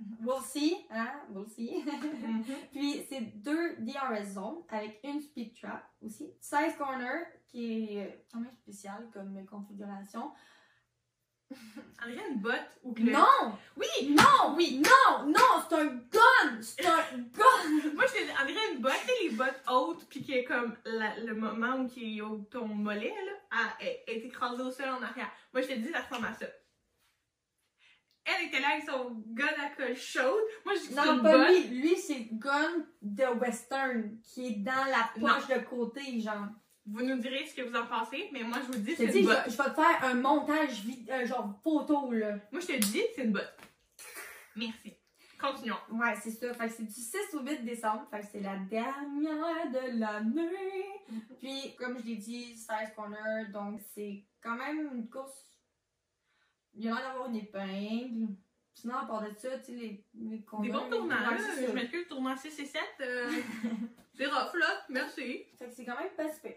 We'll 0.22 0.42
see, 0.42 0.76
hein? 0.90 1.20
We'll 1.30 1.46
see. 1.48 1.82
Mhm. 1.84 2.44
Puis, 2.72 3.04
c'est 3.08 3.20
deux 3.20 3.76
DRS 3.78 4.24
zones 4.34 4.62
avec 4.70 5.00
une 5.04 5.20
speed 5.20 5.54
trap 5.60 5.84
aussi. 6.02 6.32
16 6.40 6.76
corner, 6.76 7.26
qui 7.48 7.96
est 7.98 8.24
quand 8.32 8.40
même 8.40 8.54
spécial 8.62 9.08
comme 9.12 9.44
configuration. 9.46 10.32
On 11.52 12.08
dirait 12.08 12.30
une 12.30 12.40
botte 12.40 12.78
ou 12.84 12.92
que 12.94 13.02
Non! 13.02 13.54
Oui! 13.76 14.14
Non! 14.14 14.54
Oui! 14.56 14.80
Non! 14.84 15.26
Non! 15.26 15.64
C'est 15.68 15.74
un 15.76 15.86
gun! 15.86 16.62
C'est 16.62 16.86
un 16.86 17.18
gun! 17.18 17.90
Moi, 17.94 18.04
je 18.06 18.12
te 18.12 18.24
dis, 18.24 18.30
on 18.40 18.46
dirait 18.46 18.72
une 18.74 18.80
botte, 18.80 18.92
les 19.22 19.30
bottes 19.30 19.62
hautes, 19.68 20.06
puis 20.08 20.22
qui 20.22 20.32
est 20.32 20.44
comme 20.44 20.76
la- 20.84 21.18
le 21.18 21.34
moment 21.34 21.76
où 21.80 21.88
qui 21.88 22.18
est 22.18 22.20
au 22.20 22.38
ton 22.50 22.66
mollet, 22.68 23.12
là, 23.50 23.58
est, 23.80 24.04
est 24.06 24.24
écrasé 24.24 24.62
au 24.62 24.70
sol 24.70 24.88
en 24.90 25.02
arrière. 25.02 25.30
Moi, 25.52 25.62
je 25.62 25.68
te 25.68 25.72
dis, 25.74 25.88
ça 25.90 26.02
ressemble 26.02 26.28
à 26.28 26.34
ça. 26.34 26.46
Elle 28.24 28.46
était 28.48 28.60
là 28.60 28.68
avec 28.74 28.84
son 28.88 29.22
gun 29.28 29.46
à 29.46 29.70
colle 29.76 29.96
chaude. 29.96 30.42
Moi, 30.64 30.74
je 30.74 30.88
dis 30.88 30.94
Non, 30.94 31.14
une 31.16 31.22
pas 31.22 31.38
botte. 31.38 31.48
lui. 31.70 31.80
Lui, 31.80 31.96
c'est 31.96 32.28
gun 32.32 32.84
de 33.02 33.24
western 33.40 34.18
qui 34.22 34.46
est 34.46 34.56
dans 34.58 34.84
la 34.84 35.10
poche 35.18 35.48
de 35.48 35.58
côté, 35.64 36.20
genre. 36.20 36.46
Vous 36.86 37.02
nous 37.02 37.18
direz 37.18 37.46
ce 37.46 37.54
que 37.54 37.62
vous 37.62 37.76
en 37.76 37.86
pensez, 37.86 38.28
mais 38.32 38.42
moi, 38.42 38.58
je 38.66 38.72
vous 38.72 38.78
dis, 38.78 38.92
Je 38.92 38.96
c'est 38.96 39.06
te 39.06 39.12
dis, 39.12 39.18
une 39.20 39.24
je, 39.24 39.30
botte. 39.30 39.44
je 39.46 39.56
vais 39.56 39.68
te 39.70 39.74
faire 39.74 40.04
un 40.04 40.14
montage 40.14 40.84
vid- 40.84 41.10
euh, 41.10 41.26
genre 41.26 41.60
photo, 41.62 42.10
là. 42.12 42.36
Moi, 42.52 42.60
je 42.60 42.66
te 42.66 42.76
dis, 42.78 43.02
c'est 43.14 43.24
une 43.24 43.32
botte. 43.32 43.56
Merci. 44.56 44.94
Continuons. 45.40 45.76
Ouais, 45.92 46.14
c'est 46.22 46.32
ça. 46.32 46.52
Fait 46.52 46.68
que 46.68 46.74
c'est 46.74 46.82
du 46.84 46.92
6 46.92 47.16
au 47.34 47.40
8 47.40 47.64
décembre. 47.64 48.06
Fait 48.10 48.20
que 48.20 48.26
c'est 48.32 48.40
la 48.40 48.56
dernière 48.56 49.70
de 49.72 49.98
l'année. 49.98 50.84
Puis, 51.38 51.74
comme 51.78 51.98
je 51.98 52.04
l'ai 52.06 52.16
dit, 52.16 52.56
16 52.56 52.90
corners. 52.94 53.46
Donc, 53.52 53.80
c'est 53.94 54.24
quand 54.42 54.56
même 54.56 54.90
une 54.94 55.08
course. 55.08 55.46
Il 56.74 56.84
y 56.84 56.88
a 56.88 56.94
l'air 56.94 57.02
d'avoir 57.08 57.28
une 57.28 57.36
épingle. 57.36 58.28
Sinon, 58.74 58.94
à 58.96 59.04
part 59.06 59.22
de 59.22 59.34
ça, 59.36 59.58
tu 59.58 59.64
sais, 59.66 59.72
les, 59.72 60.04
les. 60.14 60.38
Des 60.38 60.44
bons 60.44 60.88
c'est 61.38 61.62
Je 61.62 61.66
ça. 61.66 61.72
m'excuse, 61.74 62.08
tournant 62.08 62.36
6 62.36 62.58
et 62.60 62.66
7. 62.66 62.82
euh, 63.00 63.30
c'est 64.14 64.26
rough, 64.26 64.54
là. 64.54 64.66
Merci. 64.88 65.44
Fait 65.58 65.66
que 65.66 65.72
c'est 65.74 65.84
quand 65.84 65.98
même 65.98 66.10
pas 66.16 66.32
super. 66.32 66.54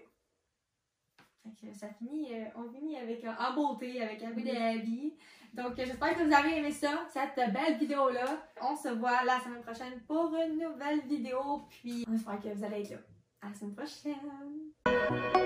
Fait 1.44 1.68
que 1.68 1.74
ça 1.76 1.90
finit, 1.90 2.34
euh, 2.34 2.46
on 2.56 2.70
finit 2.72 2.98
avec, 2.98 3.26
euh, 3.26 3.34
en 3.38 3.54
beauté 3.54 4.02
avec 4.02 4.24
Abu 4.24 4.44
Dhabi. 4.44 5.18
Donc 5.54 5.78
euh, 5.78 5.86
j'espère 5.86 6.16
que 6.16 6.24
vous 6.24 6.34
avez 6.34 6.58
aimé 6.58 6.72
ça, 6.72 7.06
cette 7.12 7.36
belle 7.52 7.78
vidéo-là. 7.78 8.48
On 8.62 8.76
se 8.78 8.88
voit 8.88 9.24
la 9.26 9.42
semaine 9.42 9.62
prochaine 9.62 10.00
pour 10.08 10.34
une 10.36 10.58
nouvelle 10.58 11.02
vidéo. 11.02 11.64
Puis 11.70 12.06
on 12.10 12.14
espère 12.14 12.40
que 12.40 12.48
vous 12.48 12.64
allez 12.64 12.82
être 12.84 12.92
là. 12.92 12.98
À 13.42 13.50
la 13.50 13.54
semaine 13.56 13.76
prochaine! 13.76 15.43